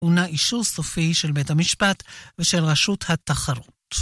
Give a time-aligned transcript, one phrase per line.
[0.00, 2.02] טעונה אישור סופי של בית המשפט
[2.38, 3.94] ושל רשות התחרות.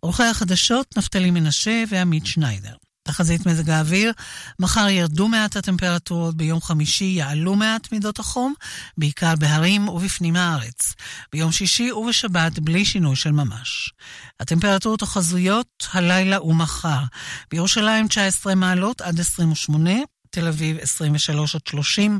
[0.00, 2.74] עורכי החדשות נפתלי מנשה ועמית שניידר.
[3.04, 4.12] תחזית מזג האוויר,
[4.58, 8.54] מחר ירדו מעט הטמפרטורות, ביום חמישי יעלו מעט מידות החום,
[8.98, 10.94] בעיקר בהרים ובפנים הארץ.
[11.32, 13.92] ביום שישי ובשבת בלי שינוי של ממש.
[14.40, 17.02] הטמפרטורות החזויות הלילה ומחר.
[17.50, 19.90] בירושלים 19 מעלות עד 28,
[20.32, 22.18] תל אביב 23 עד 30,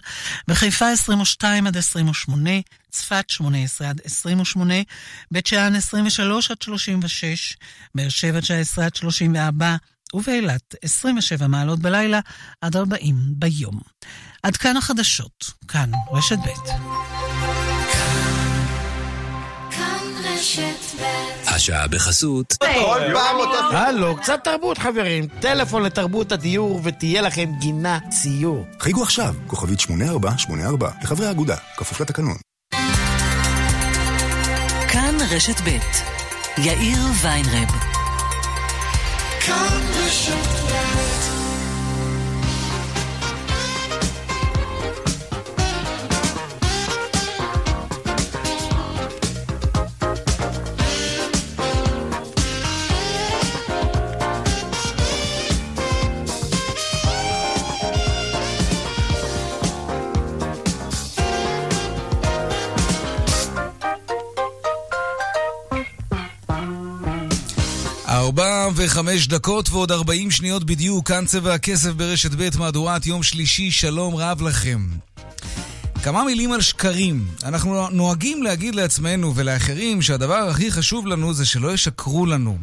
[0.48, 2.50] בחיפה 22 עד 28,
[2.90, 4.74] צפת 18 עד 28,
[5.30, 7.56] בית שאן 23 עד 36,
[7.94, 9.76] באר שבע 19 עד 34,
[10.14, 12.20] ובאילת 27 מעלות בלילה
[12.60, 13.80] עד 40 ביום.
[14.42, 16.52] עד כאן החדשות, כאן רשת ב'.
[21.54, 22.54] השעה בחסות.
[22.58, 23.76] כל פעם אותו...
[23.76, 25.26] הלו, קצת תרבות חברים.
[25.40, 28.66] טלפון לתרבות הדיור ותהיה לכם גינה ציור.
[28.80, 32.36] חייגו עכשיו, כוכבית 8484, לחברי האגודה, כפוף לתקנון.
[34.88, 35.78] כאן רשת ב'
[36.58, 37.68] יאיר ויינרב.
[39.40, 40.32] כאן רשת
[40.70, 40.91] ארבע
[68.84, 74.16] וחמש דקות ועוד ארבעים שניות בדיוק, כאן צבע הכסף ברשת ב' מהדורת יום שלישי, שלום
[74.16, 74.86] רב לכם.
[76.02, 77.26] כמה מילים על שקרים.
[77.44, 82.58] אנחנו נוהגים להגיד לעצמנו ולאחרים שהדבר הכי חשוב לנו זה שלא ישקרו לנו.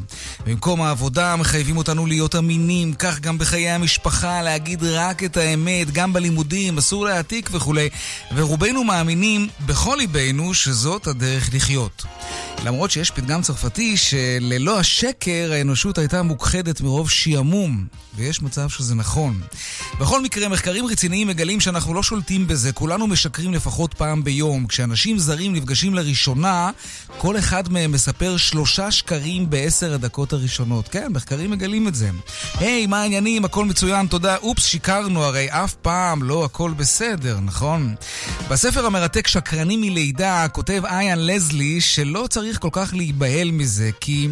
[0.46, 6.14] במקום העבודה מחייבים אותנו להיות אמינים, כך גם בחיי המשפחה, להגיד רק את האמת, גם
[6.14, 7.90] בלימודים, אסור להעתיק וכולי.
[8.36, 12.06] ורובנו מאמינים בכל ליבנו שזאת הדרך לחיות.
[12.66, 17.86] למרות שיש פתגם צרפתי שללא השקר האנושות הייתה מוכחדת מרוב שעמום,
[18.16, 19.42] ויש מצב שזה נכון.
[20.00, 24.68] בכל מקרה, מחקרים רציניים מגלים שאנחנו לא שולטים בזה, כולנו משקרים לפחות פעם ביום.
[24.68, 26.72] כשאנשים זרים נפגשים לראשונה,
[27.18, 30.88] כל אחד מהם מספר שלושה שקרים בעשר הדקות הראשונות.
[30.88, 32.10] כן, מחקרים מגלים את זה.
[32.56, 33.46] היי, hey, מה העניינים?
[33.46, 34.36] הכל מצוין, תודה.
[34.36, 37.96] אופס, שיקרנו, הרי אף פעם לא הכל בסדר, נכון?
[38.50, 44.30] בספר המרתק שקרנים מלידה כותב איין לזלי שלא צריך צריך כל כך להיבהל מזה, כי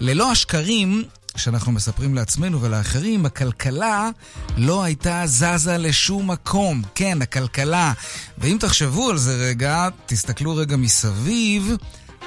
[0.00, 1.04] ללא השקרים
[1.36, 4.10] שאנחנו מספרים לעצמנו ולאחרים, הכלכלה
[4.56, 6.82] לא הייתה זזה לשום מקום.
[6.94, 7.92] כן, הכלכלה.
[8.38, 11.72] ואם תחשבו על זה רגע, תסתכלו רגע מסביב,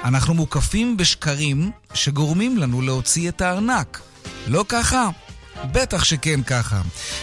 [0.04, 4.00] אנחנו מוקפים בשקרים שגורמים לנו להוציא את הארנק.
[4.46, 5.08] לא ככה?
[5.72, 6.80] בטח שכן ככה.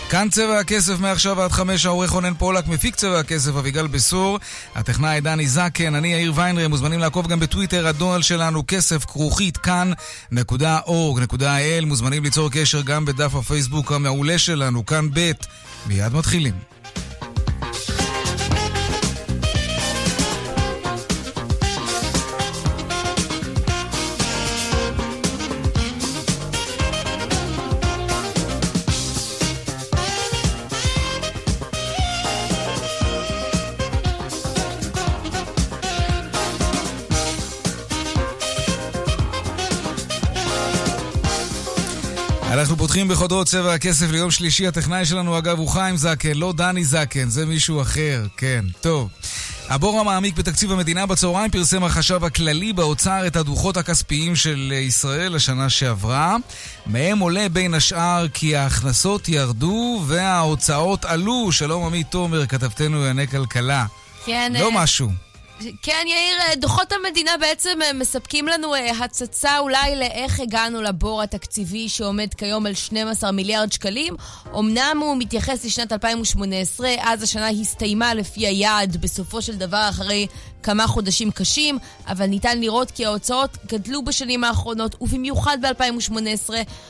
[0.09, 4.39] כאן צבע הכסף מעכשיו עד חמש, העורך רונן פולק, מפיק צבע הכסף אביגל בסור,
[4.75, 10.75] הטכנאי דני זקן, אני יאיר ויינרי, מוזמנים לעקוב גם בטוויטר, הדואל שלנו כסף כרוכית כאן.org.il,
[11.85, 15.31] מוזמנים ליצור קשר גם בדף הפייסבוק המעולה שלנו, כאן ב',
[15.85, 16.53] מיד מתחילים.
[42.51, 44.67] אנחנו פותחים בחודרות צבע הכסף ליום שלישי.
[44.67, 48.65] הטכנאי שלנו, אגב, הוא חיים זקן, לא דני זקן, זה מישהו אחר, כן.
[48.81, 49.09] טוב.
[49.69, 55.69] הבור המעמיק בתקציב המדינה בצהריים פרסם החשב הכללי באוצר את הדוחות הכספיים של ישראל לשנה
[55.69, 56.35] שעברה.
[56.85, 61.51] מהם עולה בין השאר כי ההכנסות ירדו וההוצאות עלו.
[61.51, 63.85] שלום עמית תומר, כתבתנו לענייני כלכלה.
[64.25, 64.53] כן.
[64.59, 65.30] לא אה, משהו.
[65.81, 71.21] כן, יאיר, אה, דוחות המדינה בעצם אה, מספקים לנו אה, הצצה אולי לאיך הגענו לבור
[71.21, 74.15] התקציבי שעומד כיום על 12 מיליארד שקלים.
[74.59, 80.27] אמנם הוא מתייחס לשנת 2018, אז השנה הסתיימה לפי היעד בסופו של דבר אחרי
[80.63, 81.77] כמה חודשים קשים,
[82.07, 86.49] אבל ניתן לראות כי ההוצאות גדלו בשנים האחרונות, ובמיוחד ב-2018.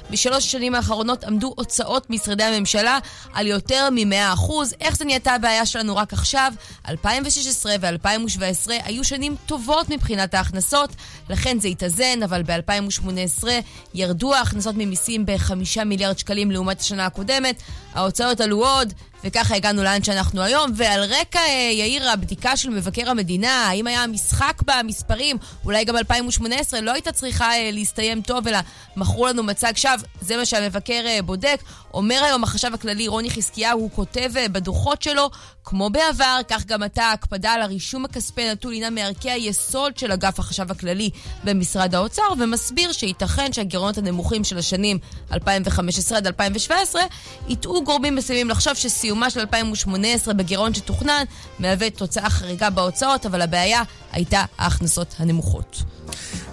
[0.10, 3.00] בשלוש השנים האחרונות עמדו הוצאות משרדי הממשלה
[3.34, 4.52] על יותר מ-100%.
[4.82, 6.54] איך זה נהייתה הבעיה שלנו רק עכשיו?
[6.88, 10.90] 2016 ו-2017 היו שנים טובות מבחינת ההכנסות,
[11.30, 13.48] לכן זה התאזן, אבל ב-2018
[13.94, 17.62] ירדו ההכנסות ממיסים ב-5 מיליארד שקלים לעומת השנה הקודמת.
[17.94, 18.94] ההוצאות עלו עוד,
[19.24, 20.72] וככה הגענו לאן שאנחנו היום.
[20.76, 26.82] ועל רקע, אה, יאיר, הבדיקה של מבקר המדינה, האם היה משחק במספרים, אולי גם 2018,
[26.82, 28.60] לא הייתה צריכה אה, להסתיים טוב, אלא
[28.96, 31.62] מכרו לנו מצג שווא, זה מה שהמבקר אה, בודק.
[31.94, 35.30] אומר היום החשב הכללי רוני חזקיהו, הוא כותב בדוחות שלו,
[35.64, 40.40] כמו בעבר, כך גם עתה ההקפדה על הרישום הכספי נטול הינה מערכי היסוד של אגף
[40.40, 41.10] החשב הכללי
[41.44, 44.98] במשרד האוצר, ומסביר שייתכן שהגירעונות הנמוכים של השנים
[45.32, 47.02] 2015 עד 2017
[47.48, 51.24] יטעו גורמים מסוימים לחשוב שסיומה של 2018 בגירעון שתוכנן
[51.60, 53.82] מהווה תוצאה חריגה בהוצאות, אבל הבעיה
[54.12, 55.84] הייתה ההכנסות הנמוכות.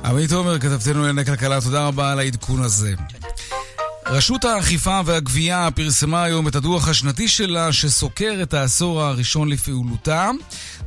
[0.05, 2.95] עמית עומר, כתבתנו לענייני כלכלה, תודה רבה על העדכון הזה.
[4.11, 10.31] רשות האכיפה והגבייה פרסמה היום את הדוח השנתי שלה שסוקר את העשור הראשון לפעולותה.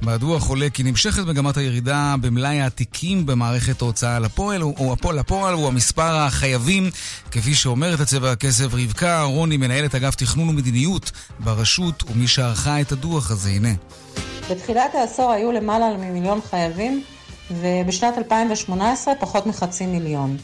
[0.04, 5.68] בדוח עולה כי נמשכת מגמת הירידה במלאי התיקים במערכת ההוצאה לפועל, או הפועל לפועל הוא
[5.68, 6.90] המספר החייבים,
[7.32, 13.32] כפי שאומרת הצבע הכסף רבקה אהרוני, מנהלת אגף תכנון ומדיניות ברשות, ומי שערכה את הדוח
[13.32, 13.74] הזה, הנה.
[14.52, 17.04] בתחילת העשור היו למעלה ממיליון חייבים,
[17.52, 20.38] ובשנת 2018 פחות מחצי מיליון.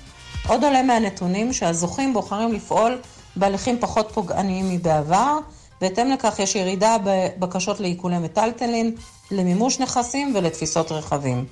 [0.48, 3.02] עוד עולה מהנתונים שהזוכים בוחרים לפעול
[3.36, 5.38] בהליכים פחות פוגעניים מבעבר,
[5.82, 8.96] בהתאם לכך יש ירידה בבקשות לעיקולי מטלטלין,
[9.32, 11.46] למימוש נכסים ולתפיסות רכבים.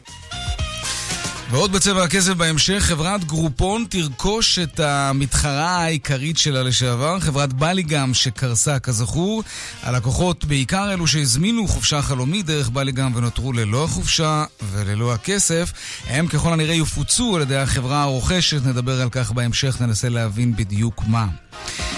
[1.51, 8.80] ועוד בצבע הכסף בהמשך, חברת גרופון תרכוש את המתחרה העיקרית שלה לשעבר, חברת בליגם שקרסה
[8.80, 9.44] כזכור.
[9.83, 15.74] הלקוחות, בעיקר אלו שהזמינו חופשה חלומית דרך בליגם ונותרו ללא החופשה וללא הכסף,
[16.07, 21.03] הם ככל הנראה יפוצו על ידי החברה הרוכשת, נדבר על כך בהמשך, ננסה להבין בדיוק
[21.07, 21.27] מה.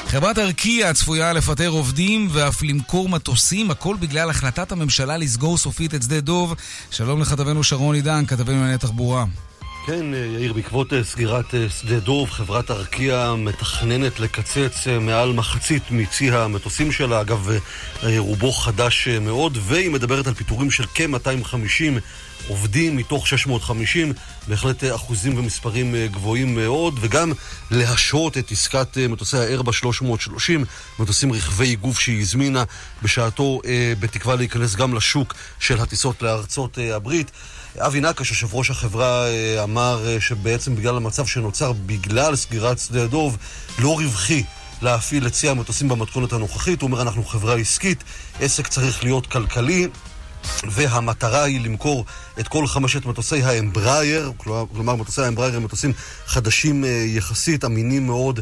[0.07, 6.03] חברת ארקיע צפויה לפטר עובדים ואף למכור מטוסים, הכל בגלל החלטת הממשלה לסגור סופית את
[6.03, 6.55] שדה דוב.
[6.91, 9.25] שלום לכתבנו שרון עידן, כתבנו לענייני תחבורה.
[9.87, 15.83] כן, יאיר, בעקבות אה, סגירת אה, שדה דוב, חברת ארקיע מתכננת לקצץ אה, מעל מחצית
[15.91, 17.49] מצי המטוסים שלה, אגב,
[18.17, 21.99] רובו חדש מאוד, והיא מדברת על פיטורים של כ-250
[22.47, 24.13] עובדים מתוך 650,
[24.47, 27.31] בהחלט אחוזים ומספרים גבוהים מאוד, וגם
[27.71, 30.65] להשהות את עסקת מטוסי האיירבוס 330,
[30.99, 32.63] מטוסים רכבי גוף שהיא הזמינה
[33.03, 33.61] בשעתו,
[33.99, 37.31] בתקווה להיכנס גם לשוק של הטיסות לארצות הברית.
[37.79, 43.07] אבי נקש, יושב ראש החברה, אה, אמר אה, שבעצם בגלל המצב שנוצר בגלל סגירת שדה
[43.07, 43.37] דוב,
[43.79, 44.43] לא רווחי
[44.81, 46.81] להפעיל את צי המטוסים במתכונת הנוכחית.
[46.81, 48.03] הוא אומר, אנחנו חברה עסקית,
[48.39, 49.87] עסק צריך להיות כלכלי.
[50.71, 52.05] והמטרה היא למכור
[52.39, 55.93] את כל חמשת מטוסי האמברייר, כלומר מטוסי האמברייר הם מטוסים
[56.25, 58.39] חדשים אה, יחסית, אמינים מאוד,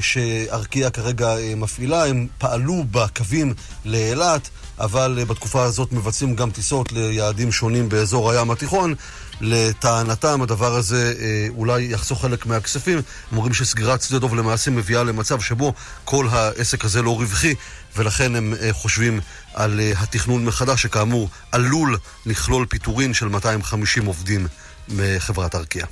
[0.00, 2.06] שארקיע כרגע מפעילה.
[2.06, 3.54] הם פעלו בקווים
[3.84, 4.50] לאילת.
[4.78, 8.94] אבל אה, בתקופה הזאת מבצעים גם טיסות ליעדים שונים באזור הים התיכון.
[9.40, 12.98] לטענתם הדבר הזה אה, אולי יחסוך חלק מהכספים.
[13.30, 15.72] הם אומרים שסגירת שדה דוב למעשה מביאה למצב שבו
[16.04, 17.54] כל העסק הזה לא רווחי,
[17.96, 19.20] ולכן הם אה, חושבים
[19.54, 24.46] על התכנון מחדש, שכאמור עלול לכלול פיטורין של 250 עובדים
[24.88, 25.86] מחברת ארקיע.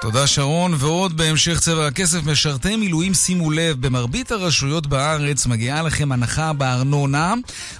[0.00, 6.12] תודה שרון, ועוד בהמשך צבע הכסף, משרתי מילואים שימו לב, במרבית הרשויות בארץ מגיעה לכם
[6.12, 7.34] הנחה בארנונה,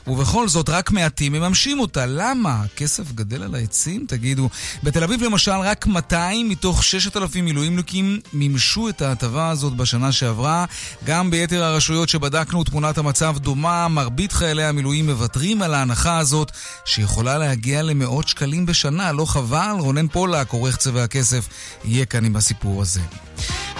[0.07, 2.07] ובכל זאת רק מעטים מממשים אותה.
[2.07, 2.63] למה?
[2.65, 4.05] הכסף גדל על העצים?
[4.09, 4.49] תגידו.
[4.83, 10.65] בתל אביב למשל רק 200 מתוך 6,000 מילואימניקים מימשו את ההטבה הזאת בשנה שעברה.
[11.05, 16.53] גם ביתר הרשויות שבדקנו תמונת המצב דומה, מרבית חיילי המילואים מוותרים על ההנחה הזאת,
[16.85, 19.13] שיכולה להגיע למאות שקלים בשנה.
[19.13, 19.77] לא חבל?
[19.79, 21.49] רונן פולק, עורך צבע הכסף,
[21.85, 23.01] יהיה כאן עם הסיפור הזה.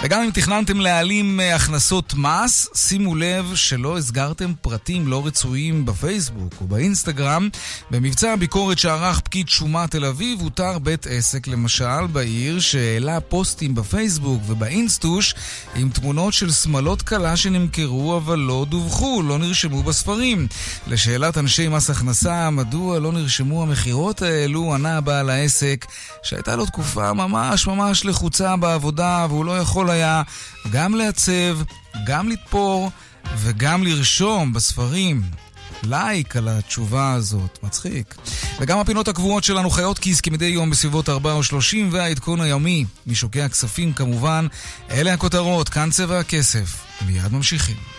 [0.03, 6.53] וגם אם תכננתם להעלים אה, הכנסות מס, שימו לב שלא הסגרתם פרטים לא רצויים בפייסבוק
[6.61, 7.49] או באינסטגרם.
[7.91, 14.41] במבצע הביקורת שערך פקיד שומה תל אביב, הותר בית עסק למשל בעיר שהעלה פוסטים בפייסבוק
[14.47, 15.35] ובאינסטוש
[15.75, 20.47] עם תמונות של שמלות כלה שנמכרו אבל לא דווחו, לא נרשמו בספרים.
[20.87, 25.85] לשאלת אנשי מס הכנסה, מדוע לא נרשמו המכירות האלו, ענה בעל העסק
[26.23, 28.20] שהייתה לו תקופה ממש ממש לחוצה
[28.59, 30.21] בעבודה והוא לא יכול היה
[30.71, 31.57] גם לעצב,
[32.05, 32.91] גם לתפור
[33.37, 35.21] וגם לרשום בספרים.
[35.83, 38.15] לייק על התשובה הזאת, מצחיק.
[38.59, 43.41] וגם הפינות הקבועות שלנו חיות כיס כמדי יום בסביבות 4 או 30 והעדכון היומי משוקי
[43.41, 44.47] הכספים כמובן.
[44.91, 46.83] אלה הכותרות, כאן צבע הכסף.
[47.07, 47.90] מיד ממשיכים.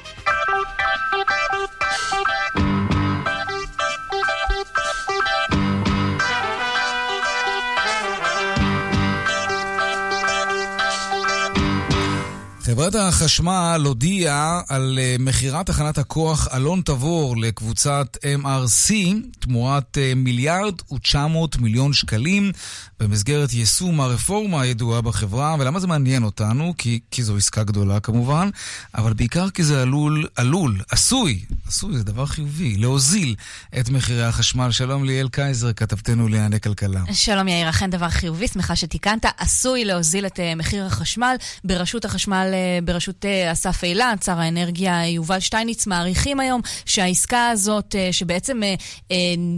[12.73, 18.95] חברת החשמל הודיעה על אה, מכירת תחנת הכוח אלון תבור לקבוצת MRC
[19.39, 22.53] תמורת אה, מיליארד ו-900 מיליון שקלים
[23.01, 25.57] במסגרת יישום הרפורמה הידועה בחברה.
[25.59, 26.75] ולמה זה מעניין אותנו?
[26.79, 28.51] כי, כי זו עסקה גדולה כמובן,
[28.95, 33.35] אבל בעיקר כי זה עלול, עלול, עשוי, עשוי זה דבר חיובי, להוזיל
[33.81, 34.71] את מחירי החשמל.
[34.71, 37.01] שלום ליאל קייזר, כתבתנו לענייני כלכלה.
[37.13, 39.27] שלום יאיר, אכן דבר חיובי, שמחה שתיקנת.
[39.39, 41.37] עשוי להוזיל את מחיר החשמל.
[41.65, 47.95] ברשות החשמל אה, בראשות אה, אסף אילת, שר האנרגיה יובל שטייניץ, מעריכים היום שהעסקה הזאת,
[47.99, 48.61] אה, שבעצם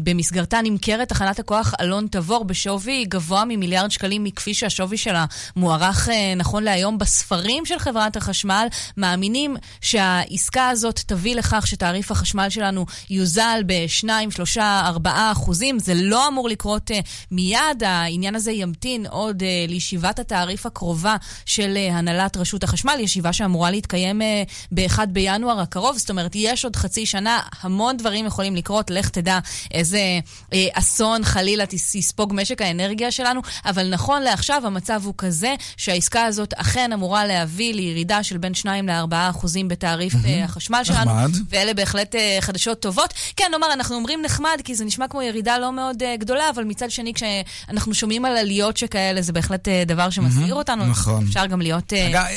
[0.02, 5.24] במסגרתה נמכרת תחנת הכוח אלון תבור בשווי גבוה ממיליארד שקלים מכפי שהשווי שלה
[5.56, 12.86] מוערך נכון להיום בספרים של חברת החשמל, מאמינים שהעסקה הזאת תביא לכך שתעריף החשמל שלנו
[13.10, 15.78] יוזל ב-2, 3, 4 אחוזים.
[15.78, 16.90] זה לא אמור לקרות
[17.30, 24.20] מיד, העניין הזה ימתין עוד לישיבת התעריף הקרובה של הנהלת רשות החשמל, ישיבה שאמורה להתקיים
[24.20, 24.24] uh,
[24.72, 29.38] ב-1 בינואר הקרוב, זאת אומרת, יש עוד חצי שנה, המון דברים יכולים לקרות, לך תדע
[29.70, 30.20] איזה
[30.50, 36.54] uh, אסון חלילה יספוג משק האנרגיה שלנו, אבל נכון לעכשיו המצב הוא כזה שהעסקה הזאת
[36.56, 41.30] אכן אמורה להביא לירידה של בין 2 ל-4 אחוזים בתעריף uh, החשמל שלנו, נחמד.
[41.48, 43.14] ואלה בהחלט חדשות טובות.
[43.36, 46.90] כן, נאמר, אנחנו אומרים נחמד, כי זה נשמע כמו ירידה לא מאוד גדולה, אבל מצד
[46.90, 50.54] שני, כשאנחנו שומעים על עליות שכאלה, זה בהחלט דבר שמסעיר.
[50.54, 50.86] אותנו.
[50.86, 51.24] נכון.
[51.28, 51.92] אפשר גם להיות...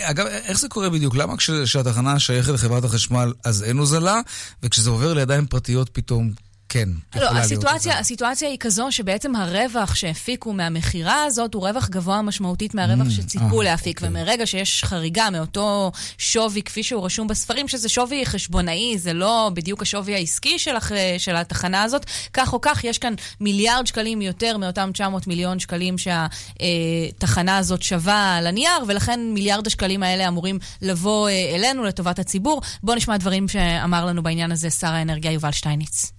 [0.10, 1.16] אגב, איך זה קורה בדיוק?
[1.16, 4.22] למה כשהתחנה שייכת לחברת החשמל אז אין הוזלה,
[4.64, 6.32] וכשזה עובר לידיים פרטיות פתאום
[6.70, 12.76] כן, לא, הסיטואציה, הסיטואציה היא כזו שבעצם הרווח שהפיקו מהמכירה הזאת הוא רווח גבוה משמעותית
[12.76, 13.98] מהרווח mm, שציפו אה, להפיק.
[13.98, 14.10] אוקיי.
[14.10, 19.82] ומרגע שיש חריגה מאותו שווי כפי שהוא רשום בספרים, שזה שווי חשבונאי, זה לא בדיוק
[19.82, 20.92] השווי העסקי של, הח...
[21.18, 25.96] של התחנה הזאת, כך או כך יש כאן מיליארד שקלים יותר מאותם 900 מיליון שקלים
[25.98, 32.62] שהתחנה הזאת שווה על הנייר, ולכן מיליארד השקלים האלה אמורים לבוא אה, אלינו לטובת הציבור.
[32.84, 36.17] בואו נשמע דברים שאמר לנו בעניין הזה שר האנרגיה יובל שטייניץ.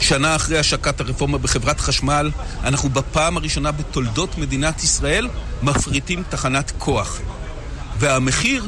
[0.00, 2.30] שנה אחרי השקת הרפורמה בחברת חשמל,
[2.64, 5.28] אנחנו בפעם הראשונה בתולדות מדינת ישראל
[5.62, 7.20] מפריטים תחנת כוח.
[7.98, 8.64] והמחיר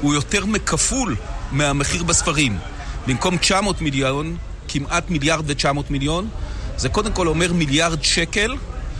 [0.00, 1.16] הוא יותר מכפול
[1.52, 2.58] מהמחיר בספרים.
[3.06, 4.36] במקום 900 מיליון,
[4.68, 6.28] כמעט מיליארד ו-900 מיליון,
[6.76, 8.56] זה קודם כל אומר מיליארד שקל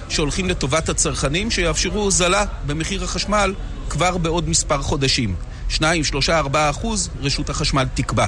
[0.08, 3.54] שהולכים לטובת הצרכנים, שיאפשרו הוזלה במחיר החשמל
[3.88, 5.34] כבר בעוד מספר חודשים.
[5.68, 8.26] 2, 3, 4 אחוז, רשות החשמל תקבע.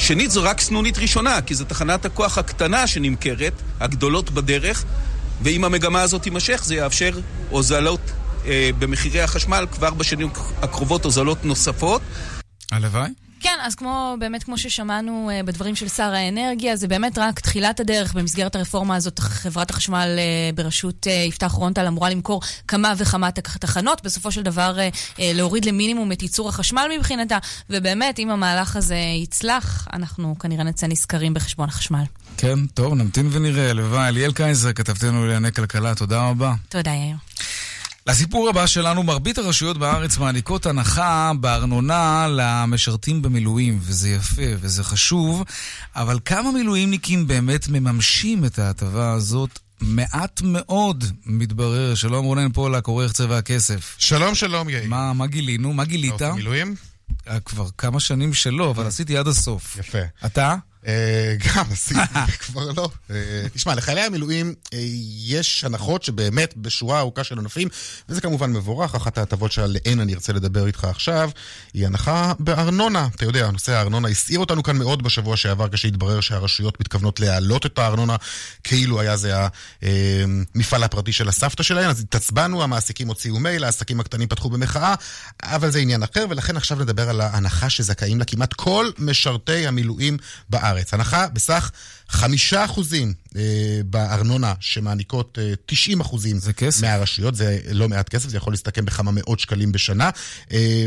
[0.00, 4.84] שנית, זו רק סנונית ראשונה, כי זו תחנת הכוח הקטנה שנמכרת, הגדולות בדרך,
[5.42, 7.18] ואם המגמה הזאת תימשך, זה יאפשר
[7.50, 8.00] הוזלות
[8.46, 10.30] אה, במחירי החשמל כבר בשנים
[10.62, 12.02] הקרובות, הוזלות נוספות.
[12.72, 13.10] הלוואי.
[13.40, 17.80] כן, אז כמו, באמת כמו ששמענו uh, בדברים של שר האנרגיה, זה באמת רק תחילת
[17.80, 19.18] הדרך במסגרת הרפורמה הזאת.
[19.18, 24.76] חברת החשמל uh, בראשות uh, יפתח רונטל אמורה למכור כמה וכמה תחנות, בסופו של דבר
[24.76, 27.38] uh, uh, להוריד למינימום את ייצור החשמל מבחינתה,
[27.70, 32.04] ובאמת, אם המהלך הזה יצלח, אנחנו כנראה נצא נשכרים בחשבון החשמל.
[32.36, 33.70] כן, טוב, נמתין ונראה.
[33.70, 36.54] הלוואי, אליאל קייזר, כתבתנו לענייני כלכלה, תודה רבה.
[36.68, 37.16] תודה, יאיר.
[38.06, 45.44] לסיפור הבא שלנו, מרבית הרשויות בארץ מעניקות הנחה בארנונה למשרתים במילואים, וזה יפה וזה חשוב,
[45.96, 49.58] אבל כמה מילואימניקים באמת מממשים את ההטבה הזאת?
[49.80, 51.94] מעט מאוד, מתברר.
[51.94, 53.94] שלום רונן פולק, עורך צבע הכסף.
[53.98, 54.88] שלום, שלום, יאיר.
[54.88, 55.72] מה, מה גילינו?
[55.72, 56.22] מה גילית?
[56.22, 56.74] מילואים?
[57.28, 59.76] אה, כבר כמה שנים שלא, אבל עשיתי עד הסוף.
[59.80, 59.98] יפה.
[60.26, 60.56] אתה?
[60.86, 61.64] אה, גם,
[62.40, 62.90] כבר לא.
[63.10, 63.16] אה,
[63.54, 64.78] תשמע, לחיילי המילואים אה,
[65.24, 67.68] יש הנחות שבאמת בשורה ארוכה של ענפים,
[68.08, 68.94] וזה כמובן מבורך.
[68.94, 71.30] אחת ההטבות שעליהן אני ארצה לדבר איתך עכשיו,
[71.74, 73.08] היא הנחה בארנונה.
[73.16, 77.78] אתה יודע, נושא הארנונה הסעיר אותנו כאן מאוד בשבוע שעבר, כשהתברר שהרשויות מתכוונות להעלות את
[77.78, 78.16] הארנונה,
[78.64, 79.34] כאילו היה זה
[80.54, 81.90] המפעל הפרטי של הסבתא שלהם.
[81.90, 84.94] אז התעצבנו, המעסיקים הוציאו מייל, העסקים הקטנים פתחו במחאה,
[85.42, 90.16] אבל זה עניין אחר, ולכן עכשיו נדבר על ההנחה שזכאים לה כמעט כל משרתי המילואים
[90.50, 90.69] בארץ.
[90.74, 90.94] בארץ.
[90.94, 91.70] הנחה בסך
[92.08, 93.42] חמישה אחוזים אה,
[93.84, 96.38] בארנונה שמעניקות אה, 90 אחוזים
[96.82, 100.10] מהרשויות, זה לא מעט כסף, זה יכול להסתכם בכמה מאות שקלים בשנה.
[100.52, 100.86] אה,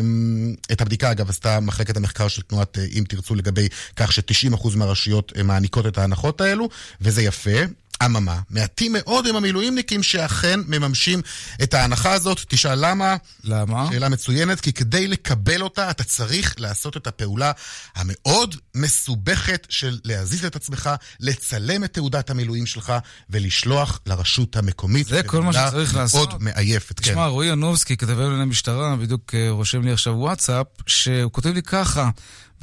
[0.71, 4.75] את הבדיקה, אגב, עשתה מחלקת המחקר של תנועת אה, אם תרצו לגבי כך ש-90 אחוז
[4.75, 6.69] מהרשויות אה, מעניקות את ההנחות האלו,
[7.01, 7.59] וזה יפה.
[8.05, 11.21] אממה, מעטים מאוד הם המילואימניקים שאכן מממשים
[11.63, 12.39] את ההנחה הזאת.
[12.47, 13.15] תשאל למה?
[13.43, 13.87] למה?
[13.91, 17.51] שאלה מצוינת, כי כדי לקבל אותה אתה צריך לעשות את הפעולה
[17.95, 22.93] המאוד מסובכת של להזיז את עצמך, לצלם את תעודת המילואים שלך
[23.29, 25.07] ולשלוח לרשות המקומית.
[25.07, 26.29] זה כל מה שצריך לעשות.
[26.29, 27.11] מאוד מעייפת, כן.
[27.11, 31.61] תשמע, רועי ינובסקי, כתבי לענייני משטרה, בדיוק אה, רושם לי עכשיו וואטסאפ, שהוא כותב לי
[31.61, 32.09] ככה,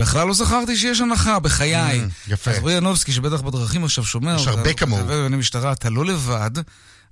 [0.00, 2.00] בכלל לא זכרתי שיש הנחה, בחיי.
[2.00, 2.50] Mm, יפה.
[2.50, 4.34] אז רועי ינובסקי, שבטח בדרכים עכשיו שומע...
[4.34, 5.06] יש הרבה כמוהו.
[5.06, 6.50] בענייני משטרה, אתה לא לבד.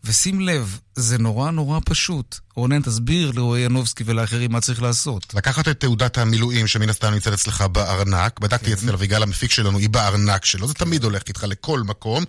[0.04, 2.38] ושים לב, זה נורא נורא פשוט.
[2.54, 5.34] רונן, תסביר לרועי ינובסקי ולאחרים מה צריך לעשות.
[5.34, 8.72] לקחת את תעודת המילואים שמן הסתם נמצאת אצלך בארנק, בדקתי כן.
[8.72, 12.24] אצל אביגל המפיק שלנו, היא בארנק שלו, זה תמיד הולך איתך לכל מקום,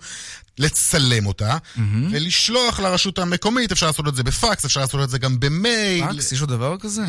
[0.60, 1.80] לצלם אותה, mm-hmm.
[2.10, 6.12] ולשלוח לרשות המקומית, אפשר לעשות את זה בפקס, אפשר לעשות את זה גם במייל.
[6.12, 6.32] פקס?
[6.32, 7.02] יש עוד דבר כזה?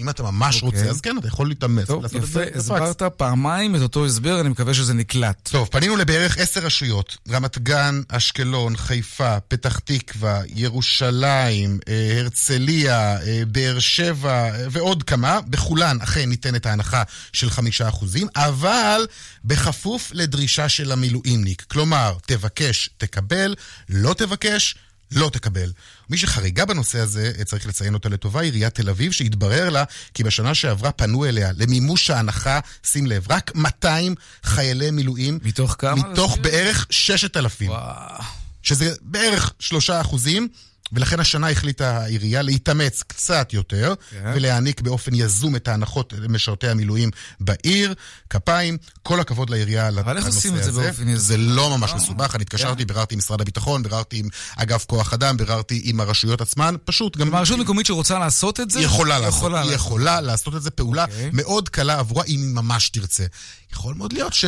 [0.00, 0.62] אם אתה ממש okay.
[0.62, 0.90] רוצה, אוקיי.
[0.90, 1.86] אז כן, אתה יכול להתאמץ.
[1.86, 5.48] טוב, יפה, הסברת פעמיים את אותו הסבר, אני מקווה שזה נקלט.
[5.52, 13.42] טוב, פנינו לבערך עשר רשויות, רמת גן, אשקלון, חיפה, פתח תקווה, ירושלים, אה, הרצליה, אה,
[13.46, 15.40] באר שבע אה, ועוד כמה.
[15.46, 19.06] בכולן אכן ניתנת ההנחה של חמישה אחוזים, אבל
[19.44, 21.64] בכפוף לדרישה של המילואימניק.
[21.68, 23.54] כלומר, תבקש, תקבל,
[23.88, 24.74] לא תבקש,
[25.10, 25.72] לא תקבל.
[26.10, 30.54] מי שחריגה בנושא הזה, צריך לציין אותה לטובה, עיריית תל אביב, שהתברר לה כי בשנה
[30.54, 34.14] שעברה פנו אליה למימוש ההנחה, שים לב, רק 200
[34.44, 35.38] חיילי מילואים.
[35.42, 35.94] מתוך כמה?
[35.94, 37.70] מתוך בערך 6,000.
[37.70, 38.22] וואו.
[38.62, 40.48] שזה בערך 3 אחוזים.
[40.92, 44.32] ולכן השנה החליטה העירייה להתאמץ קצת יותר, כן.
[44.34, 47.94] ולהעניק באופן יזום את ההנחות למשרתי המילואים בעיר.
[48.30, 50.10] כפיים, כל הכבוד לעירייה לנושא הזה.
[50.10, 51.16] אבל איך עושים את זה באופן יזום?
[51.16, 52.86] זה לא ממש מסובך, אני התקשרתי, כן.
[52.86, 57.26] ביררתי עם משרד הביטחון, ביררתי עם אגף כוח אדם, ביררתי עם הרשויות עצמן, פשוט גם...
[57.26, 58.80] כלומר, רשות מקומית שרוצה לעשות את זה?
[58.80, 61.30] יכולה לעשות, היא יכולה לעשות את זה, פעולה אוקיי.
[61.32, 63.24] מאוד קלה עבורה, אם היא ממש תרצה.
[63.72, 64.44] יכול מאוד להיות ש...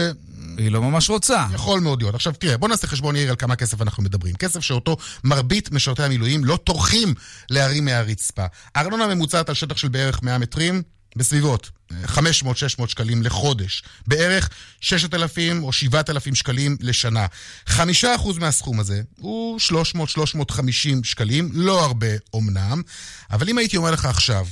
[0.58, 1.46] היא לא ממש רוצה.
[1.54, 2.14] יכול מאוד להיות.
[2.14, 4.34] עכשיו תראה, בוא נעשה חשבון יאיר על כמה כסף אנחנו מדברים.
[4.36, 7.14] כסף שאותו מרבית משרתי המילואים לא טורחים
[7.50, 8.44] להרים מהרצפה.
[8.76, 10.82] ארנונה ממוצעת על שטח של בערך 100 מטרים,
[11.16, 11.70] בסביבות
[12.04, 12.18] 500-600
[12.88, 13.82] שקלים לחודש.
[14.06, 14.48] בערך
[14.80, 17.26] 6,000 או 7,000 שקלים לשנה.
[17.68, 17.78] 5%
[18.40, 20.60] מהסכום הזה הוא 300-350
[21.02, 22.82] שקלים, לא הרבה אומנם,
[23.30, 24.46] אבל אם הייתי אומר לך עכשיו,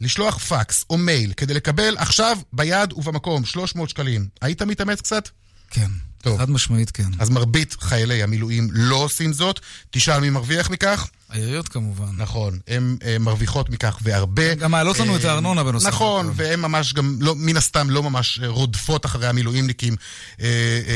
[0.00, 5.28] לשלוח פקס או מייל כדי לקבל עכשיו ביד ובמקום 300 שקלים, היית מתאמץ קצת?
[5.70, 5.90] כן.
[6.22, 6.38] טוב.
[6.38, 7.10] חד משמעית כן.
[7.18, 9.60] אז מרבית חיילי המילואים לא עושים זאת.
[9.90, 11.08] תשאל מי מרוויח מכך?
[11.28, 12.16] העיריות כמובן.
[12.16, 14.54] נכון, הן אה, מרוויחות מכך והרבה.
[14.54, 15.88] גם מעלות לנו את אה, הארנונה בנושא.
[15.88, 19.96] נכון, והן ממש גם, לא, מן הסתם לא ממש אה, רודפות אחרי המילואימניקים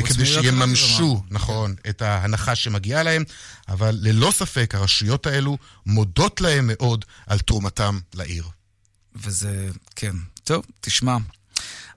[0.04, 3.24] כדי שיממשו, נכון, את ההנחה שמגיעה להם,
[3.68, 8.44] אבל ללא ספק הרשויות האלו מודות להם מאוד על תרומתם לעיר.
[9.16, 10.16] וזה, כן.
[10.44, 11.16] טוב, תשמע.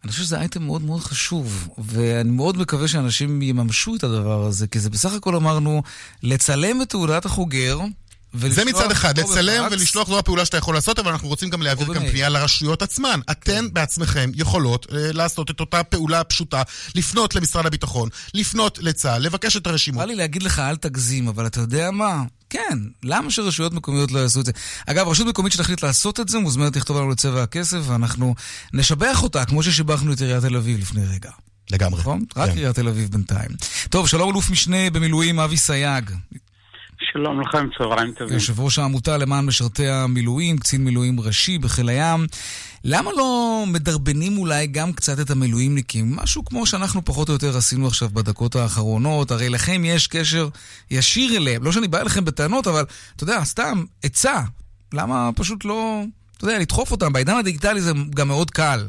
[0.05, 4.67] אני חושב שזה אייטם מאוד מאוד חשוב, ואני מאוד מקווה שאנשים יממשו את הדבר הזה,
[4.67, 5.83] כי זה בסך הכל אמרנו,
[6.23, 7.79] לצלם את תעודת החוגר,
[8.33, 9.79] זה מצד אחד, לצלם בפקס.
[9.79, 13.19] ולשלוח זו הפעולה שאתה יכול לעשות, אבל אנחנו רוצים גם להעביר גם פנייה לרשויות עצמן.
[13.31, 13.73] אתן כן.
[13.73, 16.61] בעצמכם יכולות אה, לעשות את אותה פעולה פשוטה,
[16.95, 19.99] לפנות למשרד הביטחון, לפנות לצה"ל, לבקש את הרשימות.
[19.99, 22.23] בא לי להגיד לך, אל תגזים, אבל אתה יודע מה?
[22.55, 24.51] כן, למה שרשויות מקומיות לא יעשו את זה?
[24.85, 28.35] אגב, רשות מקומית שתחליט לעשות את זה, מוזמנת לכתוב לנו לצבע הכסף, ואנחנו
[28.73, 31.31] נשבח אותה, כמו ששיבחנו את עיריית תל אביב לפני רגע.
[31.71, 31.99] לגמרי.
[31.99, 32.19] נכון?
[32.29, 32.41] כן.
[32.41, 33.49] רק עיריית תל אביב בינתיים.
[33.89, 36.11] טוב, שלום אלוף משנה במילואים אבי סייג.
[37.11, 38.33] שלום לכם, צהריים טובים.
[38.33, 42.27] יושב ראש העמותה למען משרתי המילואים, קצין מילואים ראשי בחיל הים.
[42.87, 46.05] למה לא מדרבנים אולי גם קצת את המילואימניקים?
[46.15, 49.31] משהו כמו שאנחנו פחות או יותר עשינו עכשיו בדקות האחרונות.
[49.31, 50.47] הרי לכם יש קשר
[50.91, 51.63] ישיר אליהם.
[51.63, 52.83] לא שאני בא אליכם בטענות, אבל
[53.15, 54.41] אתה יודע, סתם, עצה.
[54.93, 56.01] למה פשוט לא,
[56.37, 57.13] אתה יודע, לדחוף אותם?
[57.13, 58.79] בעידן הדיגיטלי זה גם מאוד קל.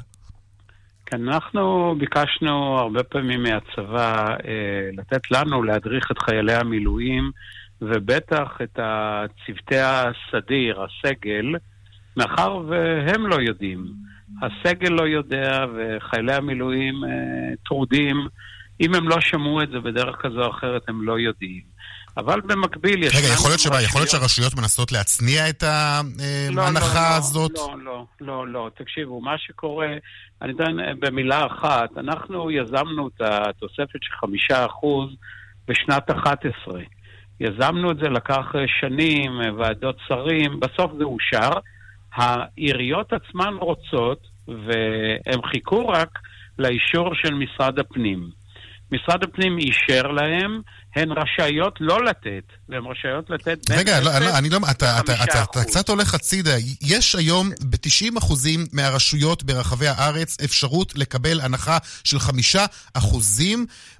[1.06, 7.30] כן, אנחנו ביקשנו הרבה פעמים מהצבא אה, לתת לנו להדריך את חיילי המילואים.
[7.80, 8.78] ובטח את
[9.46, 11.54] צוותי הסדיר, הסגל,
[12.16, 13.86] מאחר והם לא יודעים.
[14.42, 17.10] הסגל לא יודע וחיילי המילואים אה,
[17.64, 18.16] טרודים.
[18.80, 21.76] אם הם לא שמעו את זה בדרך כזו או אחרת, הם לא יודעים.
[22.16, 23.16] אבל במקביל יש...
[23.16, 27.52] רגע, יכול להיות, שבה, יכול להיות שהרשויות מנסות להצניע את ההנחה לא, לא, לא, הזאת?
[27.54, 28.70] לא, לא, לא, לא.
[28.76, 29.88] תקשיבו, מה שקורה,
[30.42, 35.10] אני אתן במילה אחת, אנחנו יזמנו את התוספת של חמישה אחוז
[35.68, 36.80] בשנת 11.
[37.40, 41.50] יזמנו את זה, לקח אה, שנים, אה, ועדות שרים, בסוף זה אושר.
[42.14, 46.18] העיריות עצמן רוצות, והם חיכו רק
[46.58, 48.30] לאישור של משרד הפנים.
[48.92, 50.60] משרד הפנים אישר להם,
[50.96, 55.24] הן רשאיות לא לתת, והן רשאיות לתת בין רגע, לא, לא, אני לא, אתה, אתה,
[55.24, 56.54] אתה, אתה קצת הולך הצידה.
[56.82, 58.32] יש היום ב-90%
[58.72, 62.16] מהרשויות ברחבי הארץ אפשרות לקבל הנחה של
[62.96, 63.00] 5%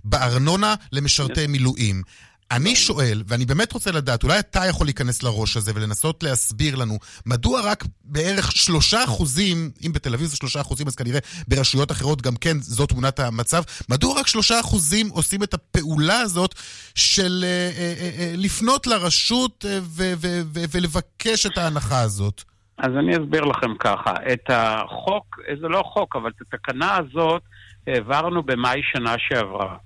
[0.04, 2.02] בארנונה למשרתי מילואים.
[2.50, 6.98] אני שואל, ואני באמת רוצה לדעת, אולי אתה יכול להיכנס לראש הזה ולנסות להסביר לנו,
[7.26, 12.22] מדוע רק בערך שלושה אחוזים, אם בתל אביב זה שלושה אחוזים, אז כנראה ברשויות אחרות
[12.22, 16.54] גם כן זו תמונת המצב, מדוע רק שלושה אחוזים עושים את הפעולה הזאת
[16.94, 22.42] של אה, אה, אה, אה לפנות לרשות אה, ו- ו- ו- ולבקש את ההנחה הזאת?
[22.78, 27.42] אז אני אסביר לכם ככה, את החוק, זה לא חוק, אבל את התקנה הזאת
[27.86, 29.76] העברנו במאי שנה שעברה.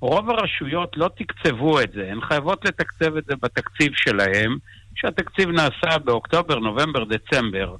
[0.00, 4.56] רוב הרשויות לא תקצבו את זה, הן חייבות לתקצב את זה בתקציב שלהן,
[4.94, 7.76] שהתקציב נעשה באוקטובר, נובמבר, דצמבר.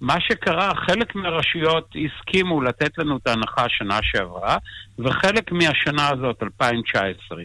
[0.00, 4.56] מה שקרה, חלק מהרשויות הסכימו לתת לנו את ההנחה השנה שעברה,
[4.98, 7.42] וחלק מהשנה הזאת, 2019.